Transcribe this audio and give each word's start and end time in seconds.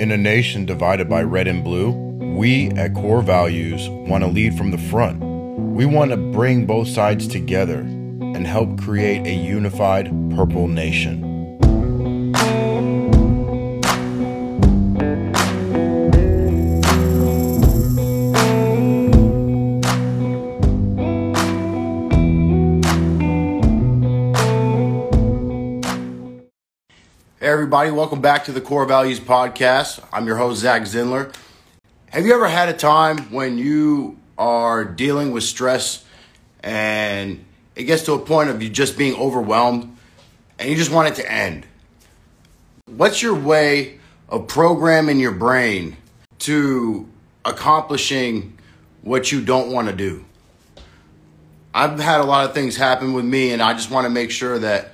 In 0.00 0.12
a 0.12 0.16
nation 0.16 0.64
divided 0.64 1.10
by 1.10 1.22
red 1.22 1.46
and 1.46 1.62
blue, 1.62 1.90
we 1.90 2.70
at 2.70 2.94
Corps 2.94 3.20
Values 3.20 3.86
want 3.90 4.24
to 4.24 4.30
lead 4.30 4.56
from 4.56 4.70
the 4.70 4.78
front. 4.78 5.20
We 5.20 5.84
want 5.84 6.10
to 6.10 6.16
bring 6.16 6.64
both 6.64 6.88
sides 6.88 7.28
together 7.28 7.80
and 7.80 8.46
help 8.46 8.80
create 8.80 9.26
a 9.26 9.34
unified 9.34 10.06
purple 10.34 10.68
nation. 10.68 11.29
Everybody, 27.70 27.92
welcome 27.92 28.20
back 28.20 28.46
to 28.46 28.52
the 28.52 28.60
Corps 28.60 28.84
Values 28.84 29.20
Podcast. 29.20 30.04
I'm 30.12 30.26
your 30.26 30.36
host, 30.36 30.58
Zack 30.58 30.82
Zindler. 30.82 31.32
Have 32.08 32.26
you 32.26 32.34
ever 32.34 32.48
had 32.48 32.68
a 32.68 32.72
time 32.72 33.30
when 33.30 33.58
you 33.58 34.18
are 34.36 34.84
dealing 34.84 35.30
with 35.30 35.44
stress 35.44 36.04
and 36.64 37.44
it 37.76 37.84
gets 37.84 38.02
to 38.06 38.14
a 38.14 38.18
point 38.18 38.50
of 38.50 38.60
you 38.60 38.70
just 38.70 38.98
being 38.98 39.14
overwhelmed 39.14 39.96
and 40.58 40.68
you 40.68 40.74
just 40.74 40.90
want 40.90 41.10
it 41.10 41.22
to 41.22 41.32
end? 41.32 41.64
What's 42.86 43.22
your 43.22 43.36
way 43.36 44.00
of 44.28 44.48
programming 44.48 45.20
your 45.20 45.30
brain 45.30 45.96
to 46.40 47.08
accomplishing 47.44 48.58
what 49.02 49.30
you 49.30 49.44
don't 49.44 49.70
want 49.70 49.86
to 49.86 49.94
do? 49.94 50.24
I've 51.72 52.00
had 52.00 52.20
a 52.20 52.24
lot 52.24 52.46
of 52.46 52.52
things 52.52 52.76
happen 52.76 53.12
with 53.12 53.24
me, 53.24 53.52
and 53.52 53.62
I 53.62 53.74
just 53.74 53.92
want 53.92 54.06
to 54.06 54.10
make 54.10 54.32
sure 54.32 54.58
that, 54.58 54.90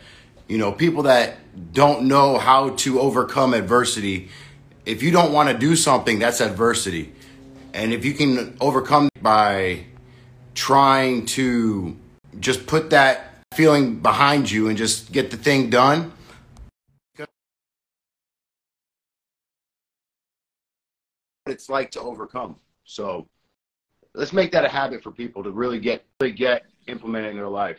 you 0.49 0.59
know, 0.59 0.73
people 0.73 1.05
that 1.05 1.37
don't 1.73 2.07
know 2.07 2.39
how 2.39 2.71
to 2.71 3.01
overcome 3.01 3.55
adversity, 3.55 4.29
if 4.85 5.03
you 5.03 5.11
don't 5.11 5.33
want 5.33 5.49
to 5.49 5.59
do 5.59 5.75
something, 5.75 6.19
that's 6.19 6.41
adversity. 6.41 7.13
And 7.75 7.93
if 7.93 8.05
you 8.05 8.15
can 8.15 8.57
overcome 8.61 9.09
by 9.21 9.85
trying 10.55 11.27
to 11.27 11.97
just 12.41 12.67
put 12.67 12.91
that 12.91 13.43
feeling 13.55 14.01
behind 14.01 14.51
you 14.51 14.69
and 14.69 14.79
just 14.79 15.13
get 15.13 15.31
the 15.31 15.37
thing 15.37 15.71
done, 15.71 16.13
it's 21.47 21.69
like 21.69 21.91
to 21.93 22.01
overcome. 22.01 22.57
So 22.85 23.29
let's 24.15 24.33
make 24.33 24.53
that 24.53 24.65
a 24.65 24.69
habit 24.69 25.03
for 25.03 25.11
people 25.11 25.43
to 25.45 25.51
really 25.51 25.79
get 25.79 26.05
really 26.21 26.33
get 26.33 26.67
implemented 26.87 27.31
in 27.31 27.37
their 27.37 27.49
life. 27.49 27.79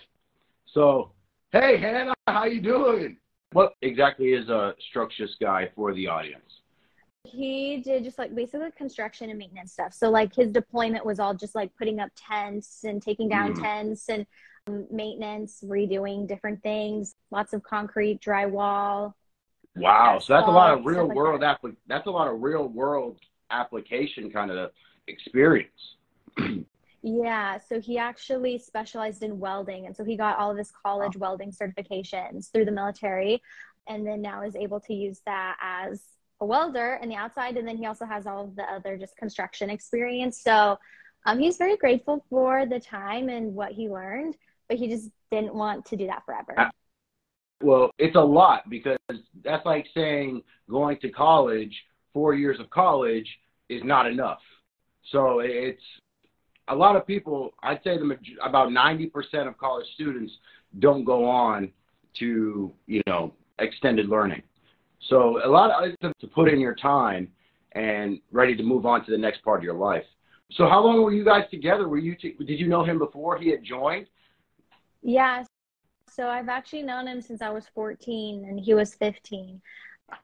So, 0.66 1.12
hey 1.52 1.78
Hannah, 1.78 2.14
how 2.28 2.46
you 2.46 2.62
doing? 2.62 3.18
What 3.54 3.74
exactly 3.82 4.34
is 4.34 4.50
a 4.50 4.74
structures 4.90 5.36
guy 5.40 5.70
for 5.76 5.94
the 5.94 6.08
audience? 6.08 6.62
He 7.24 7.82
did 7.84 8.04
just 8.04 8.18
like 8.18 8.34
basically 8.36 8.70
construction 8.78 9.30
and 9.30 9.40
maintenance 9.40 9.74
stuff. 9.74 9.94
So 9.94 10.10
like 10.10 10.34
his 10.36 10.52
deployment 10.52 11.06
was 11.06 11.20
all 11.20 11.34
just 11.34 11.56
like 11.56 11.72
putting 11.78 12.00
up 12.00 12.10
tents 12.16 12.84
and 12.84 13.02
taking 13.02 13.30
down 13.30 13.54
Mm. 13.54 13.62
tents 13.62 14.10
and 14.10 14.26
um, 14.68 14.88
maintenance, 14.92 15.62
redoing 15.64 16.28
different 16.28 16.62
things, 16.64 17.16
lots 17.32 17.54
of 17.54 17.64
concrete, 17.64 18.22
drywall. 18.22 19.14
Wow, 19.76 20.20
so 20.20 20.34
that's 20.34 20.48
a 20.48 20.52
lot 20.52 20.74
of 20.74 20.86
real 20.86 21.00
stuff 21.00 21.08
like 21.10 21.18
world 21.18 21.42
that. 21.42 21.62
applic- 21.62 21.78
that's 21.88 22.08
a 22.08 22.12
lot 22.12 22.28
of 22.28 22.42
real 22.42 22.68
world 22.68 23.20
application 23.52 24.30
kind 24.32 24.52
of 24.52 24.72
experience. 25.08 25.96
Yeah, 27.02 27.60
so 27.60 27.80
he 27.80 27.98
actually 27.98 28.58
specialized 28.58 29.24
in 29.24 29.40
welding. 29.40 29.86
And 29.86 29.96
so 29.96 30.04
he 30.04 30.18
got 30.18 30.38
all 30.38 30.52
of 30.52 30.58
his 30.58 30.72
college 30.72 31.16
welding 31.16 31.52
certifications 31.52 32.52
through 32.52 32.66
the 32.66 32.72
military. 32.72 33.42
And 33.88 34.06
then 34.06 34.22
now 34.22 34.44
is 34.44 34.56
able 34.56 34.80
to 34.82 34.94
use 34.94 35.22
that 35.26 35.58
as 35.62 36.02
a 36.42 36.46
welder 36.46 37.00
in 37.02 37.10
the 37.10 37.16
outside. 37.16 37.58
And 37.58 37.68
then 37.68 37.78
he 37.78 37.86
also 37.86 38.06
has 38.06 38.28
all 38.28 38.46
of 38.46 38.56
the 38.56 38.64
other 38.64 38.98
just 38.98 39.16
construction 39.16 39.70
experience. 39.70 40.42
So 40.42 40.78
um, 41.26 41.40
he's 41.40 41.58
very 41.58 41.78
grateful 41.78 42.26
for 42.30 42.66
the 42.66 42.80
time 42.80 43.30
and 43.30 43.54
what 43.54 43.72
he 43.72 43.90
learned, 43.90 44.36
but 44.68 44.78
he 44.78 44.88
just 44.88 45.10
didn't 45.32 45.54
want 45.54 45.86
to 45.88 45.96
do 45.96 46.08
that 46.08 46.26
forever. 46.26 46.54
Ah. 46.58 46.72
Well, 47.62 47.90
it's 47.98 48.16
a 48.16 48.22
lot 48.22 48.70
because 48.70 48.98
that's 49.44 49.66
like 49.66 49.88
saying 49.94 50.44
going 50.70 50.98
to 51.00 51.10
college, 51.10 51.84
four 52.14 52.34
years 52.36 52.60
of 52.60 52.70
college 52.70 53.40
is 53.68 53.84
not 53.84 54.06
enough. 54.06 54.42
So 55.12 55.40
it's 55.40 55.82
a 56.68 56.76
lot 56.76 56.96
of 56.96 57.08
people, 57.08 57.54
I'd 57.64 57.82
say 57.84 57.98
the 57.98 58.18
about 58.44 58.70
90% 58.70 59.48
of 59.48 59.58
college 59.58 59.86
students 59.94 60.34
don't 60.80 61.04
go 61.04 61.26
on 61.26 61.72
to, 62.20 62.72
you 62.88 63.02
know, 63.08 63.34
extended 63.60 64.10
learning. 64.10 64.42
So 65.10 65.46
a 65.46 65.50
lot 65.50 65.72
of 65.72 66.14
to 66.20 66.28
put 66.28 66.50
in 66.50 66.60
your 66.60 66.76
time 66.76 67.30
and 67.74 68.20
ready 68.32 68.56
to 68.56 68.64
move 68.64 68.86
on 68.86 69.06
to 69.06 69.12
the 69.12 69.18
next 69.18 69.44
part 69.44 69.60
of 69.60 69.64
your 69.64 69.76
life. 69.76 70.04
So 70.52 70.68
how 70.68 70.82
long 70.82 71.02
were 71.04 71.14
you 71.14 71.26
guys 71.26 71.44
together? 71.52 71.88
Were 71.88 71.98
you 71.98 72.16
t- 72.16 72.36
did 72.40 72.60
you 72.60 72.68
know 72.68 72.84
him 72.84 72.98
before 72.98 73.38
he 73.38 73.50
had 73.50 73.64
joined? 73.64 74.08
Yeah, 75.02 75.44
so 76.10 76.28
I've 76.28 76.50
actually 76.50 76.84
known 76.84 77.08
him 77.08 77.22
since 77.22 77.42
I 77.42 77.50
was 77.50 77.66
14 77.76 78.46
and 78.46 78.60
he 78.60 78.74
was 78.74 78.96
15. 78.96 79.62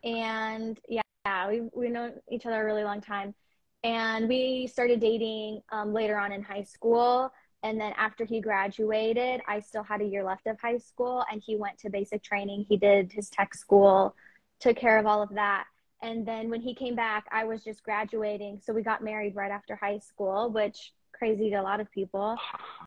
And 0.04 0.80
yeah, 0.88 1.02
we 1.48 1.70
we 1.74 1.90
know 1.90 2.14
each 2.32 2.46
other 2.46 2.62
a 2.62 2.66
really 2.66 2.84
long 2.84 3.02
time. 3.02 3.36
And 3.84 4.30
we 4.30 4.68
started 4.68 5.00
dating 5.00 5.62
um, 5.72 5.94
later 5.94 6.18
on 6.18 6.32
in 6.32 6.42
high 6.42 6.64
school. 6.64 7.32
And 7.64 7.80
then 7.80 7.94
after 7.98 8.26
he 8.26 8.42
graduated, 8.42 9.42
I 9.48 9.60
still 9.60 9.84
had 9.84 10.02
a 10.02 10.06
year 10.06 10.24
left 10.24 10.48
of 10.48 10.60
high 10.60 10.78
school 10.78 11.24
and 11.32 11.42
he 11.46 11.56
went 11.56 11.78
to 11.80 11.90
basic 11.90 12.24
training. 12.24 12.66
He 12.68 12.78
did 12.78 13.12
his 13.12 13.30
tech 13.30 13.56
school, 13.56 14.16
took 14.60 14.76
care 14.78 14.98
of 14.98 15.06
all 15.06 15.22
of 15.22 15.30
that. 15.36 15.66
And 16.02 16.26
then 16.26 16.50
when 16.50 16.60
he 16.60 16.76
came 16.76 16.96
back, 16.96 17.26
I 17.32 17.46
was 17.46 17.64
just 17.64 17.82
graduating. 17.84 18.60
So 18.62 18.74
we 18.74 18.84
got 18.84 19.02
married 19.02 19.36
right 19.36 19.52
after 19.52 19.78
high 19.78 20.00
school, 20.00 20.50
which 20.50 20.92
crazy 21.14 21.50
to 21.52 21.56
a 21.56 21.62
lot 21.62 21.80
of 21.80 21.90
people. 21.92 22.36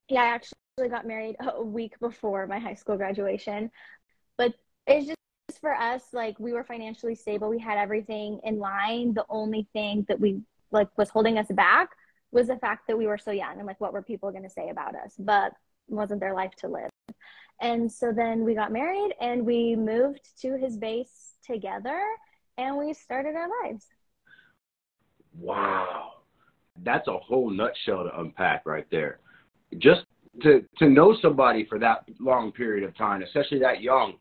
Yeah, 0.09 0.23
I 0.23 0.27
actually 0.27 0.91
got 0.91 1.07
married 1.07 1.37
a 1.41 1.63
week 1.63 1.99
before 1.99 2.47
my 2.47 2.59
high 2.59 2.75
school 2.75 2.99
graduation. 2.99 3.71
But 4.37 4.53
it's 4.87 5.07
just 5.07 5.61
for 5.61 5.75
us, 5.75 6.03
like 6.13 6.39
we 6.39 6.53
were 6.53 6.65
financially 6.65 7.15
stable. 7.15 7.49
We 7.49 7.59
had 7.59 7.79
everything 7.79 8.41
in 8.45 8.59
line. 8.59 9.15
The 9.15 9.25
only 9.31 9.67
thing 9.73 10.05
that 10.09 10.21
we 10.21 10.43
like 10.71 10.89
was 10.97 11.11
holding 11.11 11.39
us 11.39 11.47
back 11.51 11.91
was 12.33 12.49
the 12.49 12.57
fact 12.57 12.87
that 12.89 12.99
we 12.99 13.07
were 13.07 13.19
so 13.19 13.31
young 13.31 13.59
and 13.59 13.67
like 13.67 13.81
what 13.81 13.93
were 13.93 14.03
people 14.03 14.31
going 14.31 14.43
to 14.43 14.51
say 14.51 14.69
about 14.69 14.95
us? 14.95 15.15
But 15.19 15.53
wasn't 15.89 16.21
their 16.21 16.35
life 16.35 16.55
to 16.57 16.69
live. 16.69 16.91
And 17.61 17.91
so 17.91 18.13
then 18.13 18.45
we 18.45 18.55
got 18.55 18.73
married 18.73 19.15
and 19.21 19.47
we 19.47 19.77
moved 19.77 20.21
to 20.43 20.57
his 20.57 20.77
base 20.77 21.35
together 21.45 22.03
and 22.59 22.77
we 22.77 22.93
started 22.93 23.35
our 23.37 23.49
lives. 23.63 23.87
Wow. 25.39 26.13
That's 26.83 27.09
a 27.09 27.17
whole 27.17 27.51
nutshell 27.51 28.05
to 28.05 28.21
unpack 28.21 28.67
right 28.67 28.87
there. 28.91 29.21
Just 29.79 30.05
to 30.43 30.65
to 30.79 30.91
know 30.91 31.17
somebody 31.23 31.65
for 31.65 31.79
that 31.79 32.05
long 32.21 32.53
period 32.53 32.85
of 32.85 32.97
time, 32.97 33.23
especially 33.23 33.59
that 33.61 33.81
young, 33.81 34.15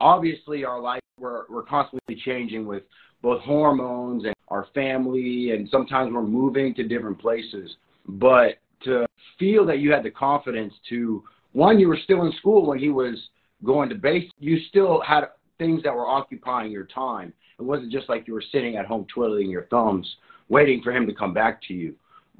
obviously 0.00 0.64
our 0.64 0.80
life 0.80 1.00
we're 1.18 1.44
we're 1.48 1.64
constantly 1.64 2.16
changing 2.16 2.66
with 2.66 2.84
both 3.20 3.42
hormones 3.42 4.24
and 4.24 4.34
our 4.50 4.66
family 4.74 5.52
and 5.52 5.68
sometimes 5.70 6.12
we're 6.12 6.22
moving 6.22 6.74
to 6.74 6.82
different 6.86 7.18
places. 7.18 7.76
But 8.06 8.58
to 8.84 9.06
feel 9.38 9.66
that 9.66 9.78
you 9.78 9.92
had 9.92 10.02
the 10.02 10.10
confidence 10.10 10.74
to 10.88 11.22
one, 11.52 11.78
you 11.78 11.88
were 11.88 11.98
still 12.02 12.24
in 12.24 12.32
school 12.32 12.66
when 12.66 12.78
he 12.78 12.88
was 12.88 13.16
going 13.64 13.88
to 13.88 13.94
base, 13.94 14.30
you 14.38 14.58
still 14.68 15.00
had 15.00 15.24
things 15.58 15.82
that 15.82 15.94
were 15.94 16.06
occupying 16.06 16.70
your 16.70 16.84
time. 16.84 17.32
It 17.58 17.62
wasn't 17.62 17.92
just 17.92 18.08
like 18.08 18.28
you 18.28 18.34
were 18.34 18.44
sitting 18.52 18.76
at 18.76 18.86
home 18.86 19.06
twiddling 19.12 19.50
your 19.50 19.64
thumbs 19.64 20.08
waiting 20.48 20.82
for 20.82 20.92
him 20.92 21.06
to 21.06 21.14
come 21.14 21.34
back 21.34 21.60
to 21.68 21.74
you. 21.74 21.94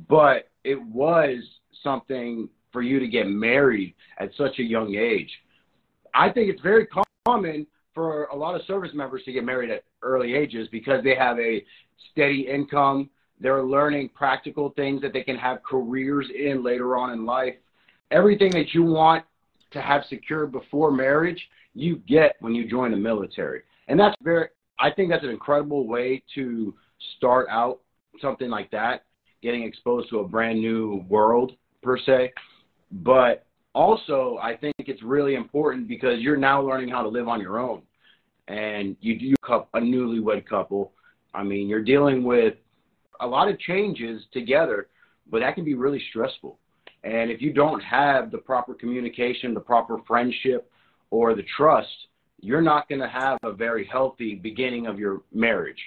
But 0.08 0.48
it 0.64 0.80
was 0.80 1.38
something 1.82 2.48
for 2.72 2.82
you 2.82 2.98
to 3.00 3.08
get 3.08 3.26
married 3.26 3.94
at 4.18 4.30
such 4.36 4.58
a 4.58 4.62
young 4.62 4.94
age. 4.94 5.30
I 6.14 6.30
think 6.30 6.50
it's 6.50 6.62
very 6.62 6.86
common 7.26 7.66
for 7.98 8.26
a 8.26 8.36
lot 8.36 8.54
of 8.54 8.64
service 8.66 8.92
members 8.94 9.24
to 9.24 9.32
get 9.32 9.44
married 9.44 9.70
at 9.70 9.82
early 10.02 10.32
ages 10.32 10.68
because 10.70 11.02
they 11.02 11.16
have 11.16 11.36
a 11.40 11.64
steady 12.12 12.46
income. 12.48 13.10
They're 13.40 13.64
learning 13.64 14.10
practical 14.14 14.70
things 14.76 15.02
that 15.02 15.12
they 15.12 15.24
can 15.24 15.36
have 15.36 15.64
careers 15.64 16.28
in 16.32 16.62
later 16.62 16.96
on 16.96 17.10
in 17.10 17.26
life. 17.26 17.54
Everything 18.12 18.52
that 18.52 18.72
you 18.72 18.84
want 18.84 19.24
to 19.72 19.82
have 19.82 20.02
secured 20.08 20.52
before 20.52 20.92
marriage, 20.92 21.44
you 21.74 21.96
get 22.08 22.36
when 22.38 22.54
you 22.54 22.70
join 22.70 22.92
the 22.92 22.96
military. 22.96 23.62
And 23.88 23.98
that's 23.98 24.14
very, 24.22 24.46
I 24.78 24.92
think 24.92 25.10
that's 25.10 25.24
an 25.24 25.30
incredible 25.30 25.88
way 25.88 26.22
to 26.36 26.72
start 27.16 27.48
out 27.50 27.80
something 28.22 28.48
like 28.48 28.70
that, 28.70 29.06
getting 29.42 29.64
exposed 29.64 30.08
to 30.10 30.20
a 30.20 30.28
brand 30.28 30.60
new 30.60 31.04
world 31.08 31.50
per 31.82 31.98
se. 31.98 32.32
But 32.92 33.44
also, 33.74 34.38
I 34.40 34.56
think 34.56 34.76
it's 34.78 35.02
really 35.02 35.34
important 35.34 35.88
because 35.88 36.20
you're 36.20 36.36
now 36.36 36.62
learning 36.62 36.90
how 36.90 37.02
to 37.02 37.08
live 37.08 37.26
on 37.26 37.40
your 37.40 37.58
own. 37.58 37.82
And 38.48 38.96
you 39.00 39.18
do 39.18 39.34
a 39.48 39.80
newlywed 39.80 40.46
couple. 40.46 40.92
I 41.34 41.42
mean, 41.42 41.68
you're 41.68 41.84
dealing 41.84 42.24
with 42.24 42.54
a 43.20 43.26
lot 43.26 43.48
of 43.48 43.58
changes 43.60 44.22
together, 44.32 44.88
but 45.30 45.40
that 45.40 45.54
can 45.54 45.64
be 45.64 45.74
really 45.74 46.02
stressful. 46.10 46.58
And 47.04 47.30
if 47.30 47.40
you 47.40 47.52
don't 47.52 47.80
have 47.80 48.30
the 48.30 48.38
proper 48.38 48.74
communication, 48.74 49.54
the 49.54 49.60
proper 49.60 49.98
friendship, 50.06 50.70
or 51.10 51.34
the 51.34 51.44
trust, 51.56 51.88
you're 52.40 52.62
not 52.62 52.88
going 52.88 53.00
to 53.00 53.08
have 53.08 53.38
a 53.42 53.52
very 53.52 53.86
healthy 53.86 54.34
beginning 54.34 54.86
of 54.86 54.98
your 54.98 55.22
marriage. 55.32 55.80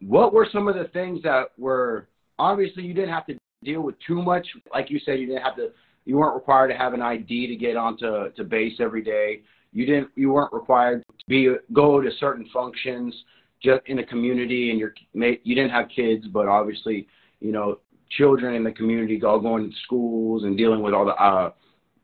what 0.00 0.32
were 0.32 0.48
some 0.52 0.66
of 0.68 0.74
the 0.74 0.88
things 0.88 1.22
that 1.22 1.52
were 1.58 2.08
obviously 2.38 2.82
you 2.82 2.94
didn't 2.94 3.10
have 3.10 3.26
to 3.26 3.36
deal 3.62 3.82
with 3.82 3.94
too 4.06 4.20
much. 4.20 4.46
Like 4.72 4.90
you 4.90 4.98
said, 5.04 5.20
you 5.20 5.26
didn't 5.26 5.42
have 5.42 5.56
to. 5.56 5.70
You 6.04 6.18
weren't 6.18 6.34
required 6.34 6.68
to 6.68 6.76
have 6.76 6.94
an 6.94 7.02
ID 7.02 7.46
to 7.46 7.56
get 7.56 7.76
onto 7.76 8.30
to 8.32 8.44
base 8.44 8.74
every 8.80 9.02
day. 9.02 9.42
You 9.72 9.86
didn't. 9.86 10.10
You 10.14 10.32
weren't 10.32 10.52
required 10.52 11.02
to 11.06 11.24
be 11.26 11.54
go 11.72 12.00
to 12.00 12.10
certain 12.18 12.48
functions 12.52 13.14
just 13.62 13.82
in 13.86 13.96
the 13.96 14.04
community, 14.04 14.70
and 14.70 14.78
your 14.78 14.94
you 15.14 15.54
didn't 15.54 15.70
have 15.70 15.88
kids, 15.88 16.26
but 16.26 16.46
obviously, 16.46 17.06
you 17.40 17.52
know, 17.52 17.78
children 18.10 18.54
in 18.54 18.64
the 18.64 18.72
community 18.72 19.22
all 19.22 19.40
going 19.40 19.70
to 19.70 19.76
schools 19.84 20.44
and 20.44 20.56
dealing 20.56 20.82
with 20.82 20.94
all 20.94 21.06
the 21.06 21.14
uh, 21.14 21.50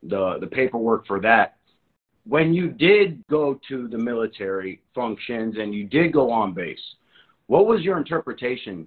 the 0.03 0.38
the 0.41 0.47
paperwork 0.47 1.06
for 1.06 1.20
that. 1.20 1.56
When 2.26 2.53
you 2.53 2.69
did 2.69 3.26
go 3.29 3.59
to 3.69 3.88
the 3.88 3.99
military 3.99 4.82
functions 4.94 5.56
and 5.59 5.75
you 5.75 5.85
did 5.85 6.12
go 6.12 6.31
on 6.31 6.53
base, 6.53 6.79
what 7.47 7.67
was 7.67 7.81
your 7.81 7.97
interpretation 7.97 8.87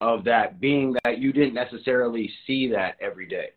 of 0.00 0.24
that 0.24 0.60
being 0.60 0.94
that 1.04 1.18
you 1.18 1.32
didn't 1.32 1.54
necessarily 1.54 2.30
see 2.46 2.68
that 2.68 2.96
every 3.00 3.26
day? 3.26 3.48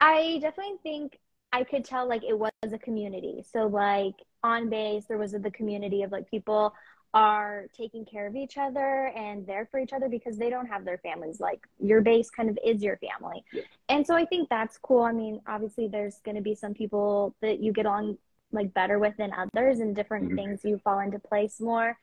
I 0.00 0.38
definitely 0.40 0.76
think 0.82 1.18
I 1.54 1.62
could 1.62 1.84
tell 1.84 2.08
like 2.08 2.24
it 2.24 2.36
was 2.36 2.50
a 2.64 2.78
community. 2.78 3.44
So 3.52 3.68
like 3.68 4.16
on 4.42 4.68
base 4.68 5.06
there 5.06 5.18
was 5.18 5.32
the 5.32 5.50
community 5.52 6.02
of 6.02 6.10
like 6.10 6.28
people 6.28 6.74
are 7.14 7.66
taking 7.72 8.04
care 8.04 8.26
of 8.26 8.34
each 8.34 8.58
other 8.58 9.12
and 9.16 9.46
there 9.46 9.68
for 9.70 9.78
each 9.78 9.92
other 9.92 10.08
because 10.08 10.36
they 10.36 10.50
don't 10.50 10.66
have 10.66 10.84
their 10.84 10.98
families 10.98 11.38
like 11.38 11.60
your 11.78 12.00
base 12.00 12.28
kind 12.28 12.50
of 12.50 12.58
is 12.66 12.82
your 12.82 12.96
family 12.96 13.44
yeah. 13.52 13.62
and 13.88 14.04
so 14.04 14.16
i 14.16 14.24
think 14.24 14.48
that's 14.48 14.78
cool 14.78 15.02
i 15.02 15.12
mean 15.12 15.40
obviously 15.46 15.86
there's 15.86 16.18
going 16.24 16.34
to 16.34 16.42
be 16.42 16.56
some 16.56 16.74
people 16.74 17.32
that 17.40 17.60
you 17.60 17.72
get 17.72 17.86
on 17.86 18.18
like 18.50 18.74
better 18.74 18.98
with 18.98 19.16
than 19.16 19.30
others 19.32 19.78
and 19.78 19.94
different 19.94 20.26
mm-hmm. 20.26 20.34
things 20.34 20.64
you 20.64 20.76
fall 20.82 20.98
into 20.98 21.20
place 21.20 21.60
more 21.60 21.96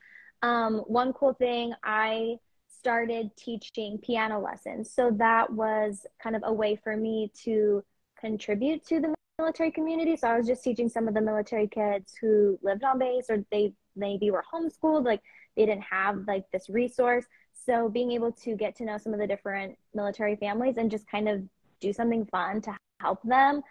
um, 0.43 0.75
one 0.87 1.11
cool 1.11 1.33
thing 1.33 1.73
i 1.83 2.37
started 2.69 3.29
teaching 3.35 3.97
piano 3.97 4.39
lessons 4.39 4.89
so 4.89 5.11
that 5.11 5.51
was 5.51 6.05
kind 6.23 6.37
of 6.37 6.41
a 6.45 6.53
way 6.53 6.79
for 6.81 6.95
me 6.95 7.29
to 7.43 7.83
contribute 8.17 8.85
to 8.85 9.01
the 9.01 9.13
military 9.41 9.71
community 9.71 10.15
so 10.15 10.27
i 10.27 10.37
was 10.37 10.47
just 10.47 10.63
teaching 10.63 10.89
some 10.95 11.07
of 11.07 11.13
the 11.13 11.25
military 11.29 11.67
kids 11.67 12.13
who 12.21 12.57
lived 12.61 12.83
on 12.83 12.99
base 12.99 13.25
or 13.29 13.37
they 13.51 13.73
maybe 13.95 14.31
were 14.31 14.43
homeschooled, 14.51 15.05
like 15.05 15.21
they 15.55 15.65
didn't 15.65 15.83
have 15.83 16.27
like 16.27 16.45
this 16.51 16.69
resource. 16.69 17.25
So 17.65 17.89
being 17.89 18.11
able 18.11 18.31
to 18.43 18.55
get 18.55 18.75
to 18.77 18.85
know 18.85 18.97
some 18.97 19.13
of 19.13 19.19
the 19.19 19.27
different 19.27 19.77
military 19.93 20.35
families 20.35 20.77
and 20.77 20.89
just 20.89 21.09
kind 21.09 21.29
of 21.29 21.41
do 21.79 21.93
something 21.93 22.25
fun 22.25 22.61
to 22.61 22.75
help 22.99 23.21
them, 23.23 23.61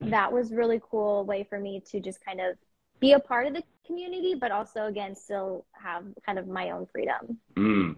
that 0.00 0.32
was 0.32 0.52
really 0.52 0.80
cool 0.90 1.24
way 1.24 1.46
for 1.48 1.58
me 1.58 1.82
to 1.90 2.00
just 2.00 2.24
kind 2.24 2.40
of 2.40 2.56
be 3.00 3.12
a 3.12 3.20
part 3.20 3.46
of 3.46 3.54
the 3.54 3.62
community, 3.86 4.34
but 4.34 4.50
also 4.50 4.86
again 4.86 5.14
still 5.14 5.64
have 5.72 6.04
kind 6.24 6.38
of 6.38 6.46
my 6.46 6.70
own 6.70 6.86
freedom. 6.86 7.38
Mm. 7.56 7.96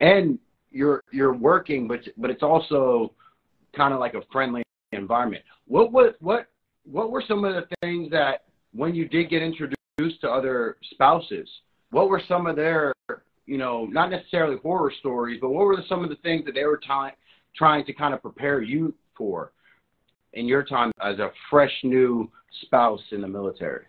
And 0.00 0.38
you're 0.70 1.02
you're 1.12 1.34
working, 1.34 1.86
but 1.86 2.08
but 2.16 2.30
it's 2.30 2.42
also 2.42 3.12
kind 3.74 3.92
of 3.92 4.00
like 4.00 4.14
a 4.14 4.22
friendly 4.32 4.62
environment. 4.92 5.42
What 5.66 5.92
what 5.92 6.16
what 6.20 6.46
what 6.84 7.10
were 7.10 7.22
some 7.26 7.44
of 7.44 7.54
the 7.54 7.66
things 7.80 8.10
that 8.10 8.44
when 8.72 8.94
you 8.94 9.08
did 9.08 9.30
get 9.30 9.42
introduced 9.42 10.20
to 10.20 10.30
other 10.30 10.76
spouses, 10.92 11.48
what 11.90 12.08
were 12.08 12.22
some 12.26 12.46
of 12.46 12.56
their, 12.56 12.94
you 13.46 13.58
know, 13.58 13.86
not 13.86 14.10
necessarily 14.10 14.56
horror 14.62 14.92
stories, 14.98 15.38
but 15.40 15.50
what 15.50 15.66
were 15.66 15.82
some 15.88 16.02
of 16.02 16.10
the 16.10 16.16
things 16.16 16.44
that 16.46 16.54
they 16.54 16.64
were 16.64 16.78
t- 16.78 17.16
trying 17.54 17.84
to 17.84 17.92
kind 17.92 18.14
of 18.14 18.22
prepare 18.22 18.62
you 18.62 18.94
for 19.16 19.52
in 20.32 20.46
your 20.46 20.64
time 20.64 20.90
as 21.02 21.18
a 21.18 21.30
fresh 21.50 21.72
new 21.84 22.30
spouse 22.62 23.02
in 23.12 23.20
the 23.20 23.28
military? 23.28 23.84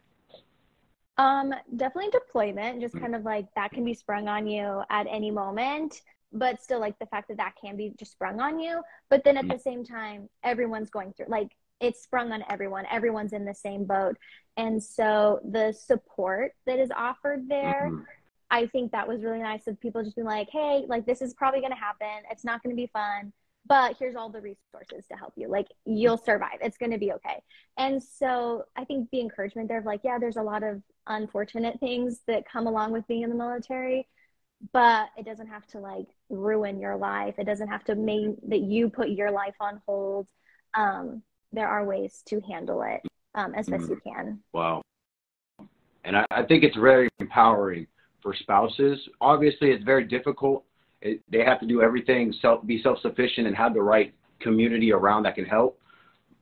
Um, 1.17 1.53
definitely 1.77 2.11
deployment, 2.11 2.81
just 2.81 2.99
kind 2.99 3.15
of 3.15 3.23
like 3.23 3.45
that 3.55 3.71
can 3.71 3.85
be 3.85 3.93
sprung 3.93 4.27
on 4.27 4.47
you 4.47 4.81
at 4.89 5.05
any 5.09 5.29
moment, 5.31 6.01
but 6.33 6.61
still 6.61 6.79
like 6.79 6.97
the 6.99 7.05
fact 7.05 7.27
that 7.29 7.37
that 7.37 7.53
can 7.63 7.77
be 7.77 7.93
just 7.97 8.11
sprung 8.11 8.41
on 8.41 8.59
you. 8.59 8.81
But 9.09 9.23
then 9.23 9.37
at 9.37 9.47
the 9.47 9.59
same 9.59 9.85
time, 9.85 10.29
everyone's 10.43 10.89
going 10.89 11.13
through 11.13 11.27
like 11.29 11.49
it's 11.79 12.03
sprung 12.03 12.31
on 12.31 12.43
everyone. 12.49 12.85
Everyone's 12.89 13.33
in 13.33 13.45
the 13.45 13.53
same 13.53 13.85
boat. 13.85 14.17
And 14.57 14.81
so 14.81 15.39
the 15.43 15.73
support 15.73 16.53
that 16.65 16.79
is 16.79 16.89
offered 16.95 17.47
there, 17.49 17.89
mm-hmm. 17.91 18.03
I 18.49 18.67
think 18.67 18.91
that 18.91 19.07
was 19.07 19.23
really 19.23 19.39
nice 19.39 19.67
of 19.67 19.79
people 19.79 20.03
just 20.03 20.15
being 20.15 20.27
like, 20.27 20.49
hey, 20.51 20.85
like 20.87 21.05
this 21.05 21.21
is 21.21 21.33
probably 21.33 21.59
going 21.59 21.73
to 21.73 21.77
happen. 21.77 22.23
It's 22.31 22.45
not 22.45 22.63
going 22.63 22.75
to 22.75 22.79
be 22.79 22.89
fun, 22.93 23.33
but 23.65 23.95
here's 23.97 24.15
all 24.15 24.29
the 24.29 24.41
resources 24.41 25.05
to 25.11 25.17
help 25.17 25.33
you. 25.35 25.47
Like 25.49 25.67
you'll 25.85 26.17
survive. 26.17 26.59
It's 26.61 26.77
going 26.77 26.91
to 26.91 26.97
be 26.97 27.11
okay. 27.13 27.41
And 27.77 28.01
so 28.01 28.63
I 28.75 28.85
think 28.85 29.09
the 29.11 29.19
encouragement 29.19 29.67
there 29.67 29.79
of 29.79 29.85
like, 29.85 30.01
yeah, 30.03 30.19
there's 30.19 30.37
a 30.37 30.43
lot 30.43 30.63
of 30.63 30.81
unfortunate 31.07 31.79
things 31.79 32.21
that 32.27 32.47
come 32.49 32.67
along 32.67 32.91
with 32.91 33.07
being 33.07 33.23
in 33.23 33.29
the 33.29 33.35
military, 33.35 34.07
but 34.71 35.09
it 35.17 35.25
doesn't 35.25 35.47
have 35.47 35.65
to 35.67 35.79
like 35.79 36.07
ruin 36.29 36.79
your 36.79 36.95
life. 36.95 37.35
It 37.37 37.45
doesn't 37.45 37.67
have 37.67 37.83
to 37.85 37.95
mean 37.95 38.37
that 38.47 38.61
you 38.61 38.89
put 38.89 39.09
your 39.09 39.31
life 39.31 39.55
on 39.59 39.81
hold. 39.85 40.27
Um, 40.73 41.21
there 41.51 41.67
are 41.67 41.85
ways 41.85 42.23
to 42.27 42.39
handle 42.41 42.81
it 42.83 43.01
um, 43.35 43.53
as 43.55 43.67
best 43.67 43.85
mm. 43.85 43.89
you 43.89 44.01
can. 44.03 44.39
Wow. 44.53 44.81
And 46.05 46.17
I, 46.17 46.25
I, 46.31 46.43
think 46.43 46.63
it's 46.63 46.75
very 46.75 47.09
empowering 47.19 47.87
for 48.21 48.33
spouses. 48.33 48.99
Obviously, 49.21 49.71
it's 49.71 49.83
very 49.83 50.03
difficult. 50.05 50.65
It, 51.01 51.21
they 51.31 51.43
have 51.43 51.59
to 51.61 51.67
do 51.67 51.81
everything, 51.81 52.33
self, 52.41 52.65
be 52.65 52.81
self 52.81 52.99
sufficient, 53.01 53.47
and 53.47 53.55
have 53.55 53.73
the 53.73 53.81
right 53.81 54.13
community 54.39 54.91
around 54.91 55.23
that 55.23 55.35
can 55.35 55.45
help. 55.45 55.79